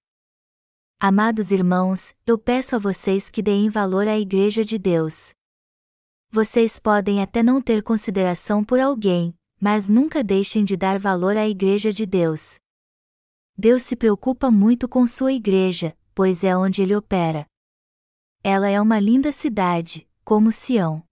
Amados 1.00 1.52
irmãos, 1.52 2.14
eu 2.28 2.38
peço 2.38 2.76
a 2.76 2.80
vocês 2.80 3.30
que 3.30 3.42
deem 3.42 3.70
valor 3.70 4.08
à 4.08 4.20
Igreja 4.20 4.64
de 4.64 4.78
Deus. 4.78 5.34
Vocês 6.30 6.80
podem 6.80 7.22
até 7.22 7.42
não 7.42 7.60
ter 7.62 7.82
consideração 7.82 8.64
por 8.64 8.80
alguém, 8.80 9.34
mas 9.62 9.88
nunca 9.88 10.24
deixem 10.24 10.66
de 10.66 10.76
dar 10.76 10.98
valor 10.98 11.38
à 11.38 11.48
Igreja 11.48 11.94
de 11.94 12.08
Deus. 12.08 12.56
Deus 13.56 13.84
se 13.84 13.96
preocupa 13.96 14.50
muito 14.50 14.90
com 14.90 15.06
sua 15.06 15.32
Igreja, 15.32 15.96
pois 16.16 16.44
é 16.44 16.58
onde 16.58 16.82
ele 16.82 16.96
opera. 16.96 17.46
ela 18.44 18.68
é 18.68 18.82
uma 18.82 19.00
linda 19.00 19.32
cidade, 19.32 20.08
como 20.26 20.52
Sião. 20.52 21.04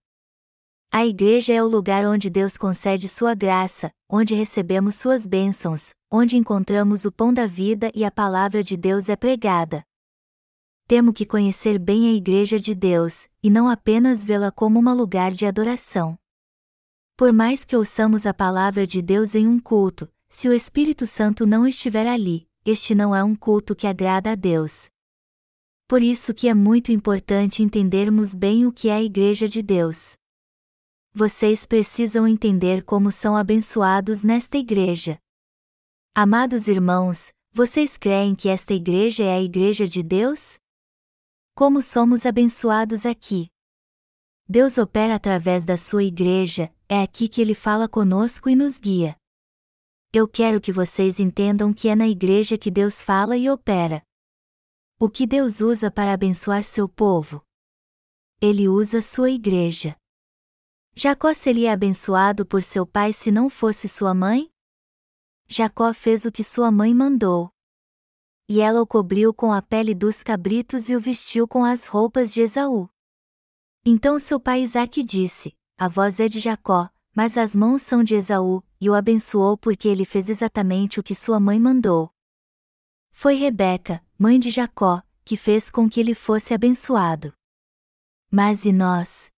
A 0.92 1.06
igreja 1.06 1.52
é 1.52 1.62
o 1.62 1.68
lugar 1.68 2.04
onde 2.04 2.28
Deus 2.28 2.58
concede 2.58 3.08
sua 3.08 3.32
graça, 3.32 3.92
onde 4.08 4.34
recebemos 4.34 4.96
suas 4.96 5.24
bênçãos, 5.24 5.94
onde 6.10 6.36
encontramos 6.36 7.04
o 7.04 7.12
pão 7.12 7.32
da 7.32 7.46
vida 7.46 7.92
e 7.94 8.04
a 8.04 8.10
palavra 8.10 8.64
de 8.64 8.76
Deus 8.76 9.08
é 9.08 9.14
pregada. 9.14 9.84
Temo 10.88 11.12
que 11.12 11.24
conhecer 11.24 11.78
bem 11.78 12.08
a 12.08 12.12
igreja 12.12 12.58
de 12.58 12.74
Deus, 12.74 13.28
e 13.40 13.48
não 13.48 13.68
apenas 13.68 14.24
vê-la 14.24 14.50
como 14.50 14.80
um 14.80 14.92
lugar 14.92 15.30
de 15.30 15.46
adoração. 15.46 16.18
Por 17.20 17.34
mais 17.34 17.66
que 17.66 17.76
ouçamos 17.76 18.24
a 18.24 18.32
palavra 18.32 18.86
de 18.86 19.02
Deus 19.02 19.34
em 19.34 19.46
um 19.46 19.60
culto, 19.60 20.10
se 20.30 20.48
o 20.48 20.54
Espírito 20.54 21.06
Santo 21.06 21.46
não 21.46 21.66
estiver 21.68 22.06
ali, 22.06 22.48
este 22.64 22.94
não 22.94 23.14
é 23.14 23.22
um 23.22 23.36
culto 23.36 23.76
que 23.76 23.86
agrada 23.86 24.32
a 24.32 24.34
Deus. 24.34 24.88
Por 25.86 26.00
isso 26.00 26.32
que 26.32 26.48
é 26.48 26.54
muito 26.54 26.90
importante 26.90 27.62
entendermos 27.62 28.34
bem 28.34 28.64
o 28.64 28.72
que 28.72 28.88
é 28.88 28.94
a 28.94 29.02
igreja 29.02 29.46
de 29.46 29.60
Deus. 29.60 30.16
Vocês 31.12 31.66
precisam 31.66 32.26
entender 32.26 32.84
como 32.84 33.12
são 33.12 33.36
abençoados 33.36 34.22
nesta 34.22 34.56
igreja. 34.56 35.18
Amados 36.14 36.68
irmãos, 36.68 37.34
vocês 37.52 37.98
creem 37.98 38.34
que 38.34 38.48
esta 38.48 38.72
igreja 38.72 39.24
é 39.24 39.34
a 39.34 39.42
igreja 39.42 39.86
de 39.86 40.02
Deus? 40.02 40.58
Como 41.54 41.82
somos 41.82 42.24
abençoados 42.24 43.04
aqui? 43.04 43.50
Deus 44.48 44.78
opera 44.78 45.16
através 45.16 45.66
da 45.66 45.76
sua 45.76 46.02
igreja, 46.02 46.72
é 46.92 47.02
aqui 47.02 47.28
que 47.28 47.40
ele 47.40 47.54
fala 47.54 47.88
conosco 47.88 48.50
e 48.50 48.56
nos 48.56 48.76
guia. 48.76 49.16
Eu 50.12 50.26
quero 50.26 50.60
que 50.60 50.72
vocês 50.72 51.20
entendam 51.20 51.72
que 51.72 51.88
é 51.88 51.94
na 51.94 52.08
igreja 52.08 52.58
que 52.58 52.68
Deus 52.68 53.00
fala 53.00 53.36
e 53.36 53.48
opera. 53.48 54.02
O 54.98 55.08
que 55.08 55.24
Deus 55.24 55.60
usa 55.60 55.88
para 55.88 56.12
abençoar 56.12 56.64
seu 56.64 56.88
povo? 56.88 57.44
Ele 58.40 58.68
usa 58.68 59.00
sua 59.00 59.30
igreja. 59.30 59.96
Jacó 60.96 61.32
seria 61.32 61.72
abençoado 61.74 62.44
por 62.44 62.60
seu 62.60 62.84
pai 62.84 63.12
se 63.12 63.30
não 63.30 63.48
fosse 63.48 63.88
sua 63.88 64.12
mãe? 64.12 64.50
Jacó 65.46 65.94
fez 65.94 66.24
o 66.24 66.32
que 66.32 66.42
sua 66.42 66.72
mãe 66.72 66.92
mandou. 66.92 67.52
E 68.48 68.60
ela 68.60 68.82
o 68.82 68.86
cobriu 68.86 69.32
com 69.32 69.52
a 69.52 69.62
pele 69.62 69.94
dos 69.94 70.24
cabritos 70.24 70.88
e 70.88 70.96
o 70.96 71.00
vestiu 71.00 71.46
com 71.46 71.64
as 71.64 71.86
roupas 71.86 72.34
de 72.34 72.40
Esaú. 72.40 72.90
Então 73.86 74.18
seu 74.18 74.40
pai 74.40 74.62
Isaque 74.62 75.04
disse: 75.04 75.54
A 75.82 75.88
voz 75.88 76.20
é 76.20 76.28
de 76.28 76.38
Jacó, 76.40 76.90
mas 77.16 77.38
as 77.38 77.54
mãos 77.54 77.80
são 77.80 78.04
de 78.04 78.14
Esaú, 78.14 78.62
e 78.78 78.90
o 78.90 78.94
abençoou 78.94 79.56
porque 79.56 79.88
ele 79.88 80.04
fez 80.04 80.28
exatamente 80.28 81.00
o 81.00 81.02
que 81.02 81.14
sua 81.14 81.40
mãe 81.40 81.58
mandou. 81.58 82.10
Foi 83.10 83.34
Rebeca, 83.36 84.04
mãe 84.18 84.38
de 84.38 84.50
Jacó, 84.50 85.02
que 85.24 85.38
fez 85.38 85.70
com 85.70 85.88
que 85.88 85.98
ele 85.98 86.14
fosse 86.14 86.52
abençoado. 86.52 87.32
Mas 88.30 88.66
e 88.66 88.72
nós? 88.72 89.30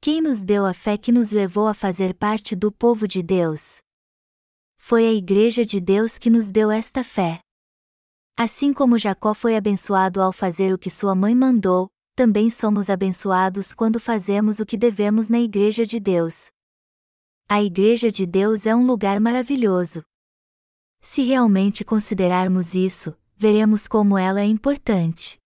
Quem 0.00 0.20
nos 0.20 0.42
deu 0.42 0.66
a 0.66 0.74
fé 0.74 0.98
que 0.98 1.12
nos 1.12 1.30
levou 1.30 1.68
a 1.68 1.72
fazer 1.72 2.14
parte 2.14 2.56
do 2.56 2.72
povo 2.72 3.06
de 3.06 3.22
Deus? 3.22 3.78
Foi 4.76 5.06
a 5.06 5.12
Igreja 5.12 5.64
de 5.64 5.80
Deus 5.80 6.18
que 6.18 6.30
nos 6.30 6.50
deu 6.50 6.68
esta 6.68 7.04
fé. 7.04 7.38
Assim 8.36 8.72
como 8.72 8.98
Jacó 8.98 9.32
foi 9.32 9.54
abençoado 9.54 10.20
ao 10.20 10.32
fazer 10.32 10.74
o 10.74 10.78
que 10.78 10.90
sua 10.90 11.14
mãe 11.14 11.32
mandou, 11.32 11.88
também 12.14 12.48
somos 12.48 12.88
abençoados 12.88 13.74
quando 13.74 13.98
fazemos 13.98 14.60
o 14.60 14.66
que 14.66 14.76
devemos 14.76 15.28
na 15.28 15.40
Igreja 15.40 15.84
de 15.84 15.98
Deus. 15.98 16.50
A 17.48 17.62
Igreja 17.62 18.10
de 18.10 18.24
Deus 18.24 18.66
é 18.66 18.74
um 18.74 18.86
lugar 18.86 19.20
maravilhoso. 19.20 20.02
Se 21.00 21.22
realmente 21.22 21.84
considerarmos 21.84 22.74
isso, 22.74 23.14
veremos 23.36 23.88
como 23.88 24.16
ela 24.16 24.40
é 24.40 24.46
importante. 24.46 25.38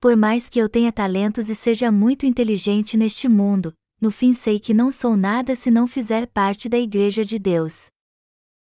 Por 0.00 0.16
mais 0.16 0.48
que 0.48 0.58
eu 0.58 0.68
tenha 0.68 0.92
talentos 0.92 1.48
e 1.48 1.54
seja 1.54 1.90
muito 1.90 2.26
inteligente 2.26 2.96
neste 2.96 3.28
mundo, 3.28 3.72
no 4.00 4.10
fim 4.10 4.32
sei 4.32 4.60
que 4.60 4.74
não 4.74 4.92
sou 4.92 5.16
nada 5.16 5.56
se 5.56 5.70
não 5.70 5.86
fizer 5.86 6.26
parte 6.26 6.68
da 6.68 6.78
Igreja 6.78 7.24
de 7.24 7.38
Deus. 7.38 7.86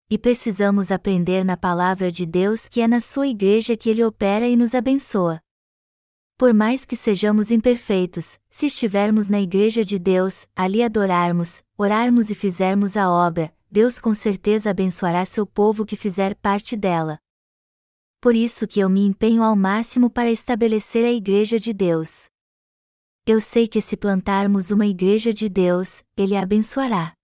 E 0.09 0.19
precisamos 0.19 0.91
aprender 0.91 1.45
na 1.45 1.57
palavra 1.57 2.11
de 2.11 2.27
Deus 2.27 2.69
que 2.69 2.81
é 2.81 2.89
na 2.89 3.01
sua 3.01 3.27
igreja 3.27 3.77
que 3.77 3.89
Ele 3.89 4.05
opera 4.05 4.47
e 4.47 4.57
nos 4.57 4.75
abençoa. 4.75 5.41
Por 6.41 6.55
mais 6.55 6.87
que 6.87 6.97
sejamos 6.97 7.51
imperfeitos, 7.51 8.39
se 8.49 8.65
estivermos 8.65 9.29
na 9.29 9.39
igreja 9.39 9.85
de 9.85 9.99
Deus, 9.99 10.47
ali 10.57 10.83
adorarmos, 10.83 11.63
orarmos 11.77 12.31
e 12.31 12.35
fizermos 12.35 12.97
a 12.97 13.11
obra, 13.11 13.53
Deus 13.71 14.01
com 14.01 14.15
certeza 14.15 14.71
abençoará 14.71 15.23
seu 15.27 15.45
povo 15.47 15.85
que 15.85 15.95
fizer 15.95 16.35
parte 16.37 16.77
dela 16.77 17.19
por 18.23 18.37
isso 18.37 18.67
que 18.67 18.81
eu 18.81 18.89
me 18.91 19.01
empenho 19.01 19.43
ao 19.43 19.57
máximo 19.57 20.11
para 20.11 20.31
estabelecer 20.31 21.07
a 21.07 21.11
Igreja 21.11 21.59
de 21.59 21.73
Deus. 21.73 22.29
Eu 23.27 23.41
sei 23.41 23.67
que 23.67 23.81
se 23.81 23.97
plantarmos 23.97 24.71
uma 24.71 24.87
Igreja 24.87 25.33
de 25.33 25.49
Deus, 25.49 26.03
Ele 26.17 26.37
a 26.37 26.43
abençoará. 26.43 27.15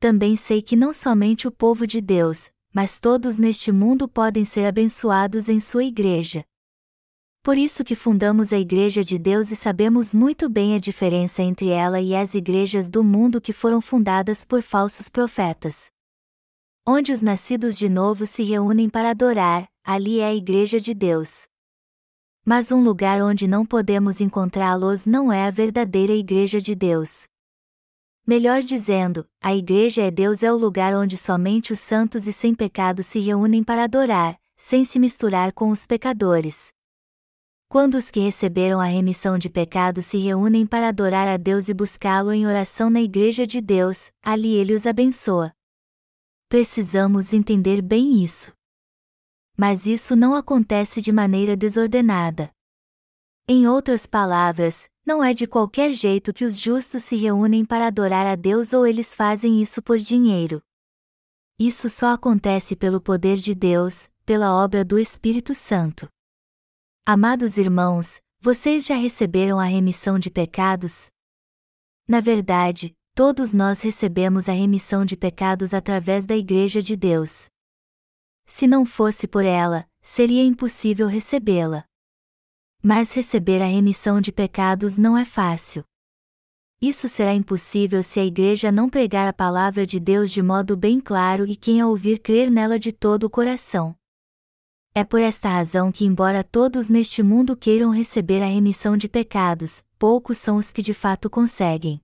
Também 0.00 0.34
sei 0.34 0.60
que 0.60 0.74
não 0.74 0.92
somente 0.92 1.46
o 1.46 1.52
povo 1.52 1.86
de 1.86 2.00
Deus, 2.00 2.50
mas 2.74 2.98
todos 2.98 3.38
neste 3.38 3.70
mundo 3.70 4.08
podem 4.08 4.44
ser 4.44 4.66
abençoados 4.66 5.48
em 5.48 5.60
sua 5.60 5.84
Igreja. 5.84 6.44
Por 7.42 7.56
isso 7.56 7.82
que 7.82 7.94
fundamos 7.94 8.52
a 8.52 8.58
Igreja 8.58 9.02
de 9.02 9.18
Deus 9.18 9.50
e 9.50 9.56
sabemos 9.56 10.12
muito 10.12 10.46
bem 10.46 10.74
a 10.74 10.78
diferença 10.78 11.42
entre 11.42 11.70
ela 11.70 11.98
e 11.98 12.14
as 12.14 12.34
igrejas 12.34 12.90
do 12.90 13.02
mundo 13.02 13.40
que 13.40 13.50
foram 13.50 13.80
fundadas 13.80 14.44
por 14.44 14.60
falsos 14.60 15.08
profetas. 15.08 15.90
Onde 16.86 17.12
os 17.12 17.22
nascidos 17.22 17.78
de 17.78 17.88
novo 17.88 18.26
se 18.26 18.42
reúnem 18.42 18.90
para 18.90 19.10
adorar, 19.10 19.66
ali 19.82 20.20
é 20.20 20.26
a 20.26 20.34
Igreja 20.34 20.78
de 20.78 20.92
Deus. 20.92 21.44
Mas 22.44 22.70
um 22.70 22.82
lugar 22.82 23.22
onde 23.22 23.48
não 23.48 23.64
podemos 23.64 24.20
encontrá-los 24.20 25.06
não 25.06 25.32
é 25.32 25.46
a 25.46 25.50
verdadeira 25.50 26.12
Igreja 26.12 26.60
de 26.60 26.74
Deus. 26.74 27.24
Melhor 28.26 28.62
dizendo, 28.62 29.26
a 29.40 29.54
Igreja 29.54 30.02
é 30.02 30.10
Deus 30.10 30.42
é 30.42 30.52
o 30.52 30.56
lugar 30.58 30.94
onde 30.94 31.16
somente 31.16 31.72
os 31.72 31.80
santos 31.80 32.26
e 32.26 32.34
sem 32.34 32.54
pecado 32.54 33.02
se 33.02 33.18
reúnem 33.18 33.64
para 33.64 33.84
adorar, 33.84 34.38
sem 34.58 34.84
se 34.84 34.98
misturar 34.98 35.54
com 35.54 35.70
os 35.70 35.86
pecadores. 35.86 36.70
Quando 37.70 37.94
os 37.94 38.10
que 38.10 38.20
receberam 38.20 38.80
a 38.80 38.84
remissão 38.84 39.38
de 39.38 39.48
pecados 39.48 40.04
se 40.04 40.18
reúnem 40.18 40.66
para 40.66 40.88
adorar 40.88 41.26
a 41.26 41.38
Deus 41.38 41.70
e 41.70 41.72
buscá-lo 41.72 42.32
em 42.32 42.46
oração 42.46 42.90
na 42.90 43.00
Igreja 43.00 43.46
de 43.46 43.62
Deus, 43.62 44.10
ali 44.22 44.54
ele 44.54 44.74
os 44.74 44.86
abençoa. 44.86 45.50
Precisamos 46.50 47.32
entender 47.32 47.80
bem 47.80 48.22
isso 48.22 48.52
mas 49.60 49.84
isso 49.84 50.16
não 50.16 50.34
acontece 50.34 51.02
de 51.02 51.12
maneira 51.12 51.54
desordenada. 51.54 52.50
Em 53.46 53.68
outras 53.68 54.06
palavras, 54.06 54.88
não 55.04 55.22
é 55.22 55.34
de 55.34 55.46
qualquer 55.46 55.92
jeito 55.92 56.32
que 56.32 56.46
os 56.46 56.58
justos 56.58 57.04
se 57.04 57.14
reúnem 57.14 57.62
para 57.62 57.88
adorar 57.88 58.26
a 58.26 58.34
Deus 58.36 58.72
ou 58.72 58.86
eles 58.86 59.14
fazem 59.14 59.60
isso 59.60 59.82
por 59.82 59.98
dinheiro. 59.98 60.62
Isso 61.58 61.90
só 61.90 62.14
acontece 62.14 62.74
pelo 62.74 63.02
poder 63.02 63.36
de 63.36 63.54
Deus, 63.54 64.08
pela 64.24 64.54
obra 64.64 64.82
do 64.82 64.98
Espírito 64.98 65.54
Santo. 65.54 66.08
Amados 67.06 67.58
irmãos, 67.58 68.20
vocês 68.40 68.86
já 68.86 68.94
receberam 68.94 69.58
a 69.58 69.64
remissão 69.64 70.18
de 70.18 70.30
pecados? 70.30 71.08
Na 72.06 72.20
verdade, 72.20 72.94
todos 73.14 73.52
nós 73.52 73.80
recebemos 73.80 74.48
a 74.48 74.52
remissão 74.52 75.04
de 75.04 75.16
pecados 75.16 75.74
através 75.74 76.26
da 76.26 76.36
Igreja 76.36 76.82
de 76.82 76.96
Deus 76.96 77.48
se 78.50 78.66
não 78.66 78.84
fosse 78.84 79.28
por 79.28 79.44
ela, 79.44 79.86
seria 80.02 80.42
impossível 80.42 81.06
recebê-la. 81.06 81.84
Mas 82.82 83.12
receber 83.12 83.62
a 83.62 83.66
remissão 83.66 84.20
de 84.20 84.32
pecados 84.32 84.96
não 84.96 85.16
é 85.16 85.24
fácil. 85.24 85.84
Isso 86.82 87.08
será 87.08 87.32
impossível 87.32 88.02
se 88.02 88.18
a 88.18 88.24
igreja 88.24 88.72
não 88.72 88.90
pregar 88.90 89.28
a 89.28 89.32
palavra 89.32 89.86
de 89.86 90.00
Deus 90.00 90.32
de 90.32 90.42
modo 90.42 90.76
bem 90.76 90.98
claro 90.98 91.46
e 91.46 91.54
quem 91.54 91.80
a 91.80 91.86
ouvir 91.86 92.18
crer 92.18 92.50
nela 92.50 92.76
de 92.76 92.90
todo 92.90 93.24
o 93.24 93.30
coração. 93.30 93.94
É 94.92 95.04
por 95.04 95.20
esta 95.20 95.48
razão 95.48 95.92
que, 95.92 96.04
embora 96.04 96.42
todos 96.42 96.88
neste 96.88 97.22
mundo 97.22 97.56
queiram 97.56 97.90
receber 97.90 98.42
a 98.42 98.46
remissão 98.46 98.96
de 98.96 99.08
pecados, 99.08 99.84
poucos 99.96 100.38
são 100.38 100.56
os 100.56 100.72
que 100.72 100.82
de 100.82 100.92
fato 100.92 101.30
conseguem. 101.30 102.00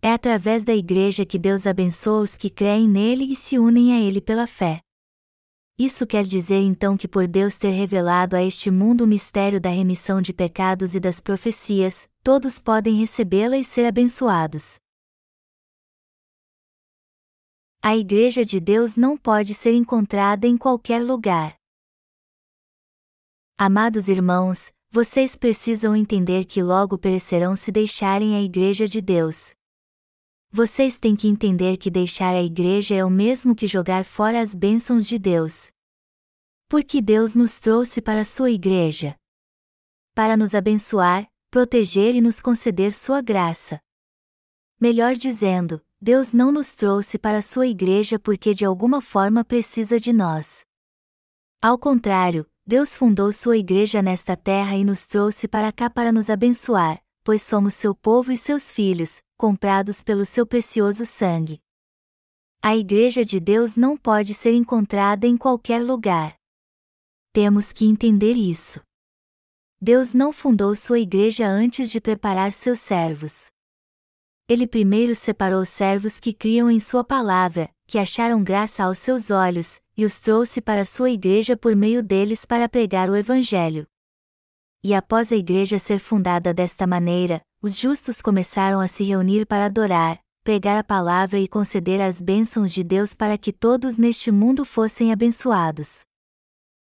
É 0.00 0.10
através 0.10 0.64
da 0.64 0.74
igreja 0.74 1.26
que 1.26 1.38
Deus 1.38 1.66
abençoa 1.66 2.22
os 2.22 2.36
que 2.36 2.48
creem 2.48 2.88
nele 2.88 3.30
e 3.30 3.36
se 3.36 3.58
unem 3.58 3.92
a 3.92 4.00
ele 4.00 4.22
pela 4.22 4.46
fé. 4.46 4.80
Isso 5.78 6.06
quer 6.06 6.24
dizer 6.24 6.60
então 6.60 6.96
que 6.96 7.06
por 7.06 7.28
Deus 7.28 7.58
ter 7.58 7.70
revelado 7.70 8.36
a 8.36 8.42
este 8.42 8.70
mundo 8.70 9.04
o 9.04 9.06
mistério 9.06 9.60
da 9.60 9.70
remissão 9.70 10.22
de 10.22 10.32
pecados 10.32 10.94
e 10.94 11.00
das 11.00 11.20
profecias, 11.20 12.08
todos 12.22 12.58
podem 12.58 12.94
recebê-la 12.96 13.58
e 13.58 13.64
ser 13.64 13.84
abençoados. 13.84 14.76
A 17.82 17.96
Igreja 17.96 18.44
de 18.46 18.60
Deus 18.60 18.96
não 18.96 19.16
pode 19.16 19.54
ser 19.54 19.74
encontrada 19.74 20.46
em 20.46 20.56
qualquer 20.56 21.02
lugar. 21.02 21.61
Amados 23.64 24.08
irmãos, 24.08 24.72
vocês 24.90 25.36
precisam 25.36 25.94
entender 25.94 26.46
que 26.46 26.60
logo 26.60 26.98
perecerão 26.98 27.54
se 27.54 27.70
deixarem 27.70 28.34
a 28.34 28.42
Igreja 28.42 28.88
de 28.88 29.00
Deus. 29.00 29.52
Vocês 30.50 30.98
têm 30.98 31.14
que 31.14 31.28
entender 31.28 31.76
que 31.76 31.88
deixar 31.88 32.34
a 32.34 32.42
igreja 32.42 32.96
é 32.96 33.04
o 33.04 33.08
mesmo 33.08 33.54
que 33.54 33.68
jogar 33.68 34.04
fora 34.04 34.40
as 34.40 34.52
bênçãos 34.52 35.06
de 35.06 35.16
Deus. 35.16 35.70
Porque 36.68 37.00
Deus 37.00 37.36
nos 37.36 37.60
trouxe 37.60 38.02
para 38.02 38.24
sua 38.24 38.50
igreja. 38.50 39.14
para 40.12 40.36
nos 40.36 40.56
abençoar, 40.56 41.28
proteger 41.48 42.16
e 42.16 42.20
nos 42.20 42.40
conceder 42.40 42.92
sua 42.92 43.22
graça. 43.22 43.80
Melhor 44.80 45.14
dizendo, 45.14 45.80
Deus 46.00 46.32
não 46.34 46.50
nos 46.50 46.74
trouxe 46.74 47.16
para 47.16 47.40
sua 47.40 47.68
igreja 47.68 48.18
porque 48.18 48.54
de 48.54 48.64
alguma 48.64 49.00
forma 49.00 49.44
precisa 49.44 50.00
de 50.00 50.12
nós. 50.12 50.64
Ao 51.60 51.78
contrário, 51.78 52.44
Deus 52.72 52.96
fundou 52.96 53.30
sua 53.34 53.58
igreja 53.58 54.00
nesta 54.00 54.34
terra 54.34 54.74
e 54.74 54.82
nos 54.82 55.06
trouxe 55.06 55.46
para 55.46 55.70
cá 55.70 55.90
para 55.90 56.10
nos 56.10 56.30
abençoar, 56.30 57.04
pois 57.22 57.42
somos 57.42 57.74
seu 57.74 57.94
povo 57.94 58.32
e 58.32 58.38
seus 58.38 58.70
filhos, 58.70 59.20
comprados 59.36 60.02
pelo 60.02 60.24
seu 60.24 60.46
precioso 60.46 61.04
sangue. 61.04 61.60
A 62.62 62.74
igreja 62.74 63.26
de 63.26 63.38
Deus 63.38 63.76
não 63.76 63.94
pode 63.94 64.32
ser 64.32 64.54
encontrada 64.54 65.26
em 65.26 65.36
qualquer 65.36 65.82
lugar. 65.82 66.34
Temos 67.30 67.74
que 67.74 67.84
entender 67.84 68.36
isso. 68.36 68.80
Deus 69.78 70.14
não 70.14 70.32
fundou 70.32 70.74
sua 70.74 70.98
igreja 70.98 71.46
antes 71.46 71.90
de 71.90 72.00
preparar 72.00 72.54
seus 72.54 72.80
servos. 72.80 73.50
Ele 74.48 74.66
primeiro 74.66 75.14
separou 75.14 75.66
servos 75.66 76.18
que 76.18 76.32
criam 76.32 76.70
em 76.70 76.80
sua 76.80 77.04
palavra, 77.04 77.68
que 77.86 77.98
acharam 77.98 78.42
graça 78.42 78.82
aos 78.82 78.96
seus 78.96 79.30
olhos, 79.30 79.78
e 79.96 80.04
os 80.04 80.18
trouxe 80.18 80.60
para 80.60 80.84
sua 80.84 81.10
igreja 81.10 81.56
por 81.56 81.76
meio 81.76 82.02
deles 82.02 82.44
para 82.44 82.68
pregar 82.68 83.10
o 83.10 83.16
Evangelho. 83.16 83.86
E 84.82 84.94
após 84.94 85.30
a 85.30 85.36
igreja 85.36 85.78
ser 85.78 85.98
fundada 85.98 86.52
desta 86.52 86.86
maneira, 86.86 87.40
os 87.62 87.78
justos 87.78 88.20
começaram 88.20 88.80
a 88.80 88.88
se 88.88 89.04
reunir 89.04 89.46
para 89.46 89.66
adorar, 89.66 90.18
pregar 90.42 90.76
a 90.76 90.82
palavra 90.82 91.38
e 91.38 91.46
conceder 91.46 92.00
as 92.00 92.20
bênçãos 92.20 92.72
de 92.72 92.82
Deus 92.82 93.14
para 93.14 93.38
que 93.38 93.52
todos 93.52 93.96
neste 93.96 94.32
mundo 94.32 94.64
fossem 94.64 95.12
abençoados. 95.12 96.04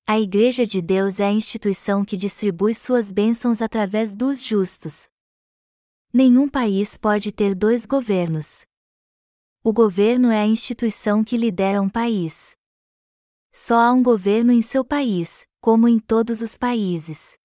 A 0.04 0.18
Igreja 0.18 0.66
de 0.66 0.82
Deus 0.82 1.20
é 1.20 1.26
a 1.26 1.32
instituição 1.32 2.04
que 2.04 2.16
distribui 2.16 2.74
suas 2.74 3.12
bênçãos 3.12 3.62
através 3.62 4.16
dos 4.16 4.42
justos. 4.44 5.09
Nenhum 6.12 6.48
país 6.48 6.96
pode 6.96 7.30
ter 7.30 7.54
dois 7.54 7.85
governos. 7.85 8.64
O 9.62 9.72
governo 9.72 10.30
é 10.30 10.40
a 10.40 10.46
instituição 10.46 11.22
que 11.22 11.37
lidera 11.37 11.82
um 11.82 11.88
país. 11.88 12.55
Só 13.58 13.80
há 13.80 13.90
um 13.90 14.02
governo 14.02 14.52
em 14.52 14.60
seu 14.60 14.84
país, 14.84 15.46
como 15.62 15.88
em 15.88 15.98
todos 15.98 16.42
os 16.42 16.58
países. 16.58 17.38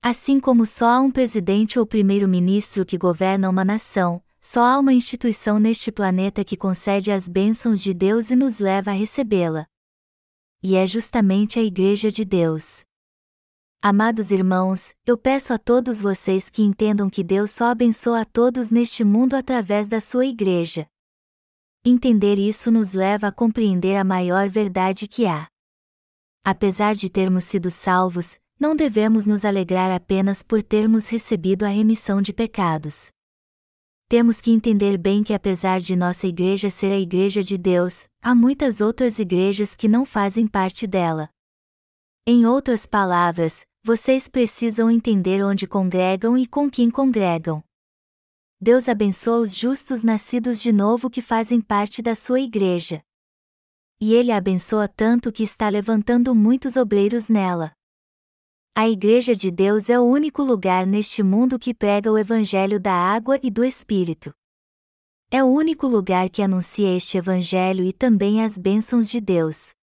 Assim 0.00 0.38
como 0.38 0.64
só 0.64 0.86
há 0.86 1.00
um 1.00 1.10
presidente 1.10 1.80
ou 1.80 1.84
primeiro-ministro 1.84 2.86
que 2.86 2.96
governa 2.96 3.50
uma 3.50 3.64
nação, 3.64 4.22
só 4.40 4.62
há 4.62 4.78
uma 4.78 4.92
instituição 4.92 5.58
neste 5.58 5.90
planeta 5.90 6.44
que 6.44 6.56
concede 6.56 7.10
as 7.10 7.26
bênçãos 7.26 7.82
de 7.82 7.92
Deus 7.92 8.30
e 8.30 8.36
nos 8.36 8.60
leva 8.60 8.92
a 8.92 8.94
recebê-la. 8.94 9.66
E 10.62 10.76
é 10.76 10.86
justamente 10.86 11.58
a 11.58 11.62
Igreja 11.62 12.08
de 12.08 12.24
Deus. 12.24 12.84
Amados 13.82 14.30
irmãos, 14.30 14.94
eu 15.04 15.18
peço 15.18 15.52
a 15.52 15.58
todos 15.58 16.00
vocês 16.00 16.48
que 16.48 16.62
entendam 16.62 17.10
que 17.10 17.24
Deus 17.24 17.50
só 17.50 17.64
abençoa 17.64 18.20
a 18.20 18.24
todos 18.24 18.70
neste 18.70 19.02
mundo 19.02 19.34
através 19.34 19.88
da 19.88 20.00
sua 20.00 20.24
Igreja. 20.24 20.86
Entender 21.88 22.36
isso 22.36 22.68
nos 22.68 22.94
leva 22.94 23.28
a 23.28 23.32
compreender 23.32 23.94
a 23.94 24.02
maior 24.02 24.48
verdade 24.48 25.06
que 25.06 25.24
há. 25.24 25.46
Apesar 26.44 26.96
de 26.96 27.08
termos 27.08 27.44
sido 27.44 27.70
salvos, 27.70 28.40
não 28.58 28.74
devemos 28.74 29.24
nos 29.24 29.44
alegrar 29.44 29.92
apenas 29.92 30.42
por 30.42 30.64
termos 30.64 31.06
recebido 31.06 31.62
a 31.62 31.68
remissão 31.68 32.20
de 32.20 32.32
pecados. 32.32 33.12
Temos 34.08 34.40
que 34.40 34.50
entender 34.50 34.98
bem 34.98 35.22
que, 35.22 35.32
apesar 35.32 35.80
de 35.80 35.94
nossa 35.94 36.26
igreja 36.26 36.70
ser 36.70 36.90
a 36.90 36.98
Igreja 36.98 37.40
de 37.40 37.56
Deus, 37.56 38.08
há 38.20 38.34
muitas 38.34 38.80
outras 38.80 39.20
igrejas 39.20 39.76
que 39.76 39.86
não 39.86 40.04
fazem 40.04 40.48
parte 40.48 40.88
dela. 40.88 41.30
Em 42.26 42.44
outras 42.46 42.84
palavras, 42.84 43.64
vocês 43.84 44.26
precisam 44.26 44.90
entender 44.90 45.40
onde 45.40 45.68
congregam 45.68 46.36
e 46.36 46.48
com 46.48 46.68
quem 46.68 46.90
congregam. 46.90 47.62
Deus 48.58 48.88
abençoa 48.88 49.38
os 49.38 49.54
justos 49.54 50.02
nascidos 50.02 50.62
de 50.62 50.72
novo 50.72 51.10
que 51.10 51.20
fazem 51.20 51.60
parte 51.60 52.00
da 52.00 52.14
sua 52.14 52.40
igreja. 52.40 53.02
E 54.00 54.14
ele 54.14 54.32
a 54.32 54.38
abençoa 54.38 54.88
tanto 54.88 55.30
que 55.30 55.42
está 55.42 55.68
levantando 55.68 56.34
muitos 56.34 56.74
obreiros 56.74 57.28
nela. 57.28 57.72
A 58.74 58.88
Igreja 58.88 59.36
de 59.36 59.50
Deus 59.50 59.90
é 59.90 60.00
o 60.00 60.04
único 60.04 60.42
lugar 60.42 60.86
neste 60.86 61.22
mundo 61.22 61.58
que 61.58 61.74
prega 61.74 62.10
o 62.10 62.18
Evangelho 62.18 62.80
da 62.80 62.92
água 62.92 63.38
e 63.42 63.50
do 63.50 63.62
Espírito. 63.62 64.34
É 65.30 65.44
o 65.44 65.48
único 65.48 65.86
lugar 65.86 66.30
que 66.30 66.40
anuncia 66.40 66.96
este 66.96 67.18
Evangelho 67.18 67.84
e 67.84 67.92
também 67.92 68.42
as 68.42 68.56
bênçãos 68.56 69.08
de 69.08 69.20
Deus. 69.20 69.74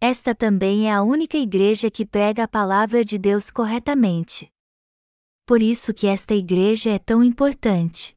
Esta 0.00 0.34
também 0.34 0.88
é 0.88 0.92
a 0.92 1.02
única 1.02 1.36
igreja 1.36 1.90
que 1.90 2.06
prega 2.06 2.44
a 2.44 2.48
palavra 2.48 3.04
de 3.04 3.18
Deus 3.18 3.50
corretamente 3.50 4.53
por 5.46 5.62
isso 5.62 5.92
que 5.92 6.06
esta 6.06 6.34
igreja 6.34 6.90
é 6.90 6.98
tão 6.98 7.22
importante. 7.22 8.14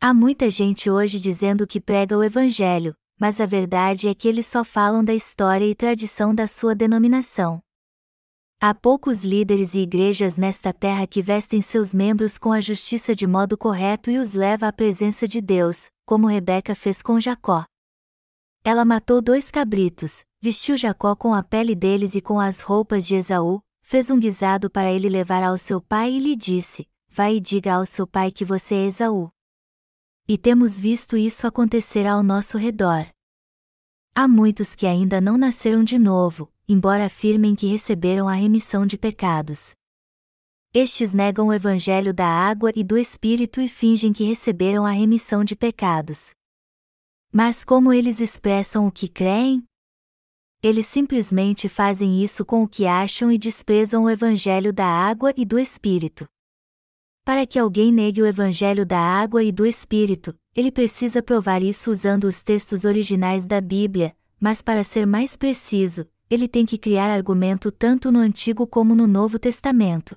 Há 0.00 0.14
muita 0.14 0.48
gente 0.50 0.90
hoje 0.90 1.20
dizendo 1.20 1.66
que 1.66 1.80
prega 1.80 2.16
o 2.16 2.24
Evangelho, 2.24 2.94
mas 3.20 3.40
a 3.40 3.46
verdade 3.46 4.08
é 4.08 4.14
que 4.14 4.26
eles 4.26 4.46
só 4.46 4.64
falam 4.64 5.04
da 5.04 5.14
história 5.14 5.64
e 5.64 5.74
tradição 5.74 6.34
da 6.34 6.46
sua 6.46 6.74
denominação. 6.74 7.62
Há 8.60 8.74
poucos 8.74 9.24
líderes 9.24 9.74
e 9.74 9.80
igrejas 9.80 10.36
nesta 10.36 10.72
terra 10.72 11.06
que 11.06 11.20
vestem 11.20 11.60
seus 11.60 11.92
membros 11.92 12.38
com 12.38 12.52
a 12.52 12.60
justiça 12.60 13.14
de 13.14 13.26
modo 13.26 13.58
correto 13.58 14.10
e 14.10 14.18
os 14.18 14.34
leva 14.34 14.68
à 14.68 14.72
presença 14.72 15.26
de 15.28 15.40
Deus, 15.40 15.90
como 16.06 16.28
Rebeca 16.28 16.74
fez 16.74 17.02
com 17.02 17.20
Jacó. 17.20 17.64
Ela 18.64 18.84
matou 18.84 19.20
dois 19.20 19.50
cabritos, 19.50 20.24
vestiu 20.40 20.76
Jacó 20.76 21.14
com 21.16 21.34
a 21.34 21.42
pele 21.42 21.74
deles 21.74 22.14
e 22.14 22.20
com 22.20 22.38
as 22.38 22.60
roupas 22.60 23.04
de 23.04 23.16
Esaú, 23.16 23.60
fez 23.92 24.10
um 24.10 24.18
guisado 24.18 24.70
para 24.70 24.90
ele 24.90 25.06
levar 25.06 25.42
ao 25.42 25.58
seu 25.58 25.78
pai 25.78 26.12
e 26.12 26.18
lhe 26.18 26.34
disse: 26.34 26.88
Vai 27.10 27.36
e 27.36 27.40
diga 27.40 27.74
ao 27.74 27.84
seu 27.84 28.06
pai 28.06 28.30
que 28.30 28.42
você 28.42 28.74
é 28.74 28.86
Esaú. 28.86 29.30
E 30.26 30.38
temos 30.38 30.80
visto 30.80 31.14
isso 31.14 31.46
acontecer 31.46 32.06
ao 32.06 32.22
nosso 32.22 32.56
redor. 32.56 33.06
Há 34.14 34.26
muitos 34.26 34.74
que 34.74 34.86
ainda 34.86 35.20
não 35.20 35.36
nasceram 35.36 35.84
de 35.84 35.98
novo, 35.98 36.50
embora 36.66 37.04
afirmem 37.04 37.54
que 37.54 37.66
receberam 37.66 38.26
a 38.28 38.32
remissão 38.32 38.86
de 38.86 38.96
pecados. 38.96 39.74
Estes 40.72 41.12
negam 41.12 41.48
o 41.48 41.52
evangelho 41.52 42.14
da 42.14 42.26
água 42.26 42.72
e 42.74 42.82
do 42.82 42.96
Espírito 42.96 43.60
e 43.60 43.68
fingem 43.68 44.10
que 44.10 44.24
receberam 44.24 44.86
a 44.86 44.90
remissão 44.90 45.44
de 45.44 45.54
pecados. 45.54 46.30
Mas 47.30 47.62
como 47.62 47.92
eles 47.92 48.22
expressam 48.22 48.86
o 48.86 48.90
que 48.90 49.06
creem? 49.06 49.62
Eles 50.62 50.86
simplesmente 50.86 51.68
fazem 51.68 52.22
isso 52.22 52.44
com 52.44 52.62
o 52.62 52.68
que 52.68 52.86
acham 52.86 53.32
e 53.32 53.36
desprezam 53.36 54.04
o 54.04 54.10
Evangelho 54.10 54.72
da 54.72 54.86
água 54.86 55.34
e 55.36 55.44
do 55.44 55.58
Espírito. 55.58 56.24
Para 57.24 57.44
que 57.44 57.58
alguém 57.58 57.92
negue 57.92 58.22
o 58.22 58.26
Evangelho 58.26 58.86
da 58.86 58.98
água 58.98 59.42
e 59.42 59.50
do 59.50 59.66
Espírito, 59.66 60.38
ele 60.54 60.70
precisa 60.70 61.20
provar 61.20 61.62
isso 61.62 61.90
usando 61.90 62.24
os 62.24 62.42
textos 62.42 62.84
originais 62.84 63.44
da 63.44 63.60
Bíblia, 63.60 64.14
mas 64.38 64.62
para 64.62 64.84
ser 64.84 65.04
mais 65.04 65.36
preciso, 65.36 66.06
ele 66.30 66.46
tem 66.46 66.64
que 66.64 66.78
criar 66.78 67.10
argumento 67.10 67.72
tanto 67.72 68.12
no 68.12 68.20
Antigo 68.20 68.64
como 68.64 68.94
no 68.94 69.08
Novo 69.08 69.40
Testamento. 69.40 70.16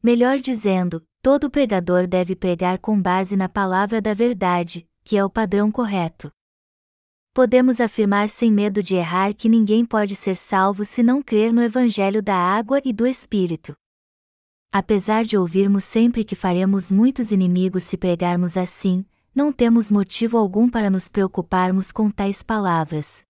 Melhor 0.00 0.38
dizendo, 0.38 1.02
todo 1.20 1.50
pregador 1.50 2.06
deve 2.06 2.36
pregar 2.36 2.78
com 2.78 3.00
base 3.00 3.36
na 3.36 3.48
palavra 3.48 4.00
da 4.00 4.14
verdade, 4.14 4.88
que 5.04 5.16
é 5.16 5.24
o 5.24 5.30
padrão 5.30 5.72
correto 5.72 6.32
podemos 7.40 7.80
afirmar 7.80 8.28
sem 8.28 8.52
medo 8.52 8.82
de 8.82 8.96
errar 8.96 9.32
que 9.32 9.48
ninguém 9.48 9.82
pode 9.82 10.14
ser 10.14 10.36
salvo 10.36 10.84
se 10.84 11.02
não 11.02 11.22
crer 11.22 11.54
no 11.54 11.62
Evangelho 11.62 12.22
da 12.22 12.36
água 12.36 12.82
e 12.84 12.92
do 12.92 13.06
Espírito. 13.06 13.72
Apesar 14.70 15.24
de 15.24 15.38
ouvirmos 15.38 15.84
sempre 15.84 16.22
que 16.22 16.34
faremos 16.34 16.90
muitos 16.90 17.32
inimigos 17.32 17.84
se 17.84 17.96
pregarmos 17.96 18.58
assim, 18.58 19.06
não 19.34 19.50
temos 19.50 19.90
motivo 19.90 20.36
algum 20.36 20.68
para 20.68 20.90
nos 20.90 21.08
preocuparmos 21.08 21.90
com 21.90 22.10
tais 22.10 22.42
palavras. 22.42 23.22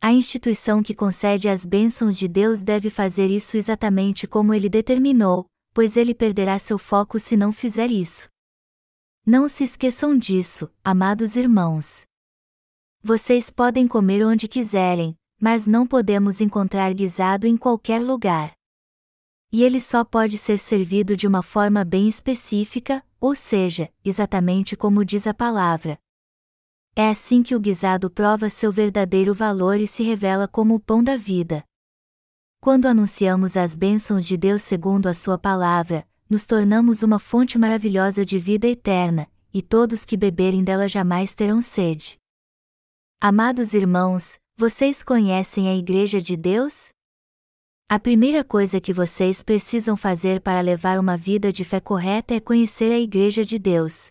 A 0.00 0.14
instituição 0.14 0.82
que 0.82 0.94
concede 0.94 1.46
as 1.46 1.66
bênçãos 1.66 2.16
de 2.16 2.26
Deus 2.26 2.62
deve 2.62 2.88
fazer 2.88 3.26
isso 3.26 3.54
exatamente 3.54 4.26
como 4.26 4.54
ele 4.54 4.70
determinou, 4.70 5.44
pois 5.74 5.98
ele 5.98 6.14
perderá 6.14 6.58
seu 6.58 6.78
foco 6.78 7.18
se 7.18 7.36
não 7.36 7.52
fizer 7.52 7.90
isso. 7.90 8.30
Não 9.26 9.46
se 9.46 9.62
esqueçam 9.62 10.16
disso, 10.16 10.70
amados 10.82 11.36
irmãos. 11.36 12.08
Vocês 13.02 13.48
podem 13.48 13.88
comer 13.88 14.22
onde 14.26 14.46
quiserem, 14.46 15.16
mas 15.40 15.66
não 15.66 15.86
podemos 15.86 16.38
encontrar 16.42 16.92
guisado 16.92 17.46
em 17.46 17.56
qualquer 17.56 17.98
lugar. 17.98 18.52
E 19.50 19.64
ele 19.64 19.80
só 19.80 20.04
pode 20.04 20.36
ser 20.36 20.58
servido 20.58 21.16
de 21.16 21.26
uma 21.26 21.42
forma 21.42 21.82
bem 21.82 22.08
específica, 22.08 23.02
ou 23.18 23.34
seja, 23.34 23.90
exatamente 24.04 24.76
como 24.76 25.02
diz 25.02 25.26
a 25.26 25.32
palavra. 25.32 25.98
É 26.94 27.08
assim 27.08 27.42
que 27.42 27.54
o 27.54 27.60
guisado 27.60 28.10
prova 28.10 28.50
seu 28.50 28.70
verdadeiro 28.70 29.32
valor 29.32 29.80
e 29.80 29.86
se 29.86 30.02
revela 30.02 30.46
como 30.46 30.74
o 30.74 30.80
pão 30.80 31.02
da 31.02 31.16
vida. 31.16 31.64
Quando 32.60 32.84
anunciamos 32.84 33.56
as 33.56 33.78
bênçãos 33.78 34.26
de 34.26 34.36
Deus 34.36 34.60
segundo 34.60 35.08
a 35.08 35.14
Sua 35.14 35.38
palavra, 35.38 36.06
nos 36.28 36.44
tornamos 36.44 37.02
uma 37.02 37.18
fonte 37.18 37.56
maravilhosa 37.56 38.26
de 38.26 38.38
vida 38.38 38.68
eterna, 38.68 39.26
e 39.54 39.62
todos 39.62 40.04
que 40.04 40.18
beberem 40.18 40.62
dela 40.62 40.86
jamais 40.86 41.34
terão 41.34 41.62
sede. 41.62 42.20
Amados 43.22 43.74
irmãos, 43.74 44.40
vocês 44.56 45.02
conhecem 45.02 45.68
a 45.68 45.76
Igreja 45.76 46.22
de 46.22 46.38
Deus? 46.38 46.88
A 47.86 47.98
primeira 47.98 48.42
coisa 48.42 48.80
que 48.80 48.94
vocês 48.94 49.42
precisam 49.42 49.94
fazer 49.94 50.40
para 50.40 50.62
levar 50.62 50.98
uma 50.98 51.18
vida 51.18 51.52
de 51.52 51.62
fé 51.62 51.80
correta 51.80 52.32
é 52.34 52.40
conhecer 52.40 52.90
a 52.90 52.98
Igreja 52.98 53.44
de 53.44 53.58
Deus. 53.58 54.10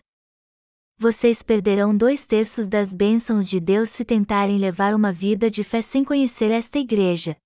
Vocês 0.96 1.42
perderão 1.42 1.92
dois 1.92 2.24
terços 2.24 2.68
das 2.68 2.94
bênçãos 2.94 3.50
de 3.50 3.58
Deus 3.58 3.90
se 3.90 4.04
tentarem 4.04 4.58
levar 4.58 4.94
uma 4.94 5.12
vida 5.12 5.50
de 5.50 5.64
fé 5.64 5.82
sem 5.82 6.04
conhecer 6.04 6.52
esta 6.52 6.78
Igreja. 6.78 7.36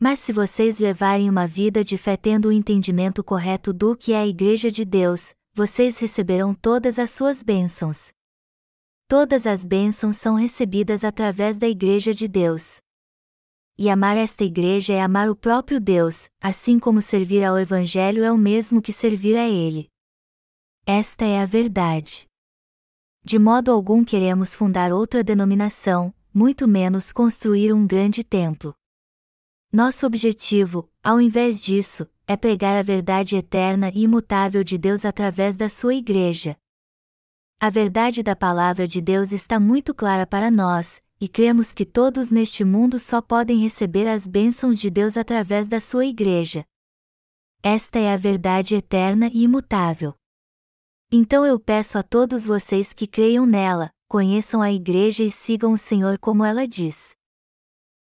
Mas 0.00 0.18
se 0.18 0.32
vocês 0.32 0.80
levarem 0.80 1.30
uma 1.30 1.46
vida 1.46 1.84
de 1.84 1.96
fé 1.96 2.16
tendo 2.16 2.48
o 2.48 2.52
entendimento 2.52 3.22
correto 3.22 3.72
do 3.72 3.96
que 3.96 4.12
é 4.12 4.18
a 4.18 4.26
Igreja 4.26 4.72
de 4.72 4.84
Deus, 4.84 5.36
vocês 5.54 5.98
receberão 6.00 6.52
todas 6.52 6.98
as 6.98 7.10
suas 7.10 7.44
bênçãos. 7.44 8.12
Todas 9.06 9.46
as 9.46 9.66
bênçãos 9.66 10.16
são 10.16 10.34
recebidas 10.34 11.04
através 11.04 11.58
da 11.58 11.68
Igreja 11.68 12.14
de 12.14 12.26
Deus. 12.26 12.80
E 13.76 13.90
amar 13.90 14.16
esta 14.16 14.44
igreja 14.44 14.94
é 14.94 15.00
amar 15.02 15.28
o 15.28 15.36
próprio 15.36 15.78
Deus, 15.78 16.28
assim 16.40 16.78
como 16.78 17.02
servir 17.02 17.44
ao 17.44 17.58
Evangelho 17.58 18.24
é 18.24 18.32
o 18.32 18.38
mesmo 18.38 18.80
que 18.80 18.92
servir 18.92 19.36
a 19.36 19.46
Ele. 19.46 19.88
Esta 20.86 21.24
é 21.24 21.42
a 21.42 21.44
verdade. 21.44 22.26
De 23.22 23.38
modo 23.38 23.70
algum 23.70 24.04
queremos 24.04 24.54
fundar 24.54 24.92
outra 24.92 25.22
denominação, 25.22 26.14
muito 26.32 26.66
menos 26.66 27.12
construir 27.12 27.72
um 27.72 27.86
grande 27.86 28.24
templo. 28.24 28.74
Nosso 29.72 30.06
objetivo, 30.06 30.88
ao 31.02 31.20
invés 31.20 31.62
disso, 31.62 32.08
é 32.26 32.36
pregar 32.36 32.78
a 32.78 32.82
verdade 32.82 33.36
eterna 33.36 33.90
e 33.94 34.04
imutável 34.04 34.64
de 34.64 34.78
Deus 34.78 35.04
através 35.04 35.56
da 35.56 35.68
sua 35.68 35.94
igreja. 35.94 36.56
A 37.60 37.70
verdade 37.70 38.22
da 38.22 38.36
palavra 38.36 38.86
de 38.86 39.00
Deus 39.00 39.32
está 39.32 39.58
muito 39.58 39.94
clara 39.94 40.26
para 40.26 40.50
nós, 40.50 41.02
e 41.20 41.28
cremos 41.28 41.72
que 41.72 41.86
todos 41.86 42.30
neste 42.30 42.64
mundo 42.64 42.98
só 42.98 43.22
podem 43.22 43.58
receber 43.58 44.06
as 44.06 44.26
bênçãos 44.26 44.78
de 44.78 44.90
Deus 44.90 45.16
através 45.16 45.66
da 45.68 45.80
sua 45.80 46.04
igreja. 46.04 46.64
Esta 47.62 47.98
é 47.98 48.12
a 48.12 48.16
verdade 48.16 48.74
eterna 48.74 49.30
e 49.32 49.44
imutável. 49.44 50.14
Então 51.10 51.46
eu 51.46 51.58
peço 51.58 51.96
a 51.96 52.02
todos 52.02 52.44
vocês 52.44 52.92
que 52.92 53.06
creiam 53.06 53.46
nela, 53.46 53.90
conheçam 54.08 54.60
a 54.60 54.70
igreja 54.70 55.24
e 55.24 55.30
sigam 55.30 55.72
o 55.72 55.78
Senhor 55.78 56.18
como 56.18 56.44
ela 56.44 56.68
diz. 56.68 57.14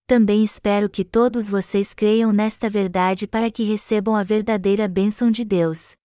Também 0.07 0.43
espero 0.43 0.89
que 0.89 1.03
todos 1.03 1.49
vocês 1.49 1.93
creiam 1.93 2.31
nesta 2.31 2.69
verdade 2.69 3.27
para 3.27 3.51
que 3.51 3.63
recebam 3.63 4.15
a 4.15 4.23
verdadeira 4.23 4.87
bênção 4.87 5.29
de 5.29 5.43
Deus. 5.43 5.98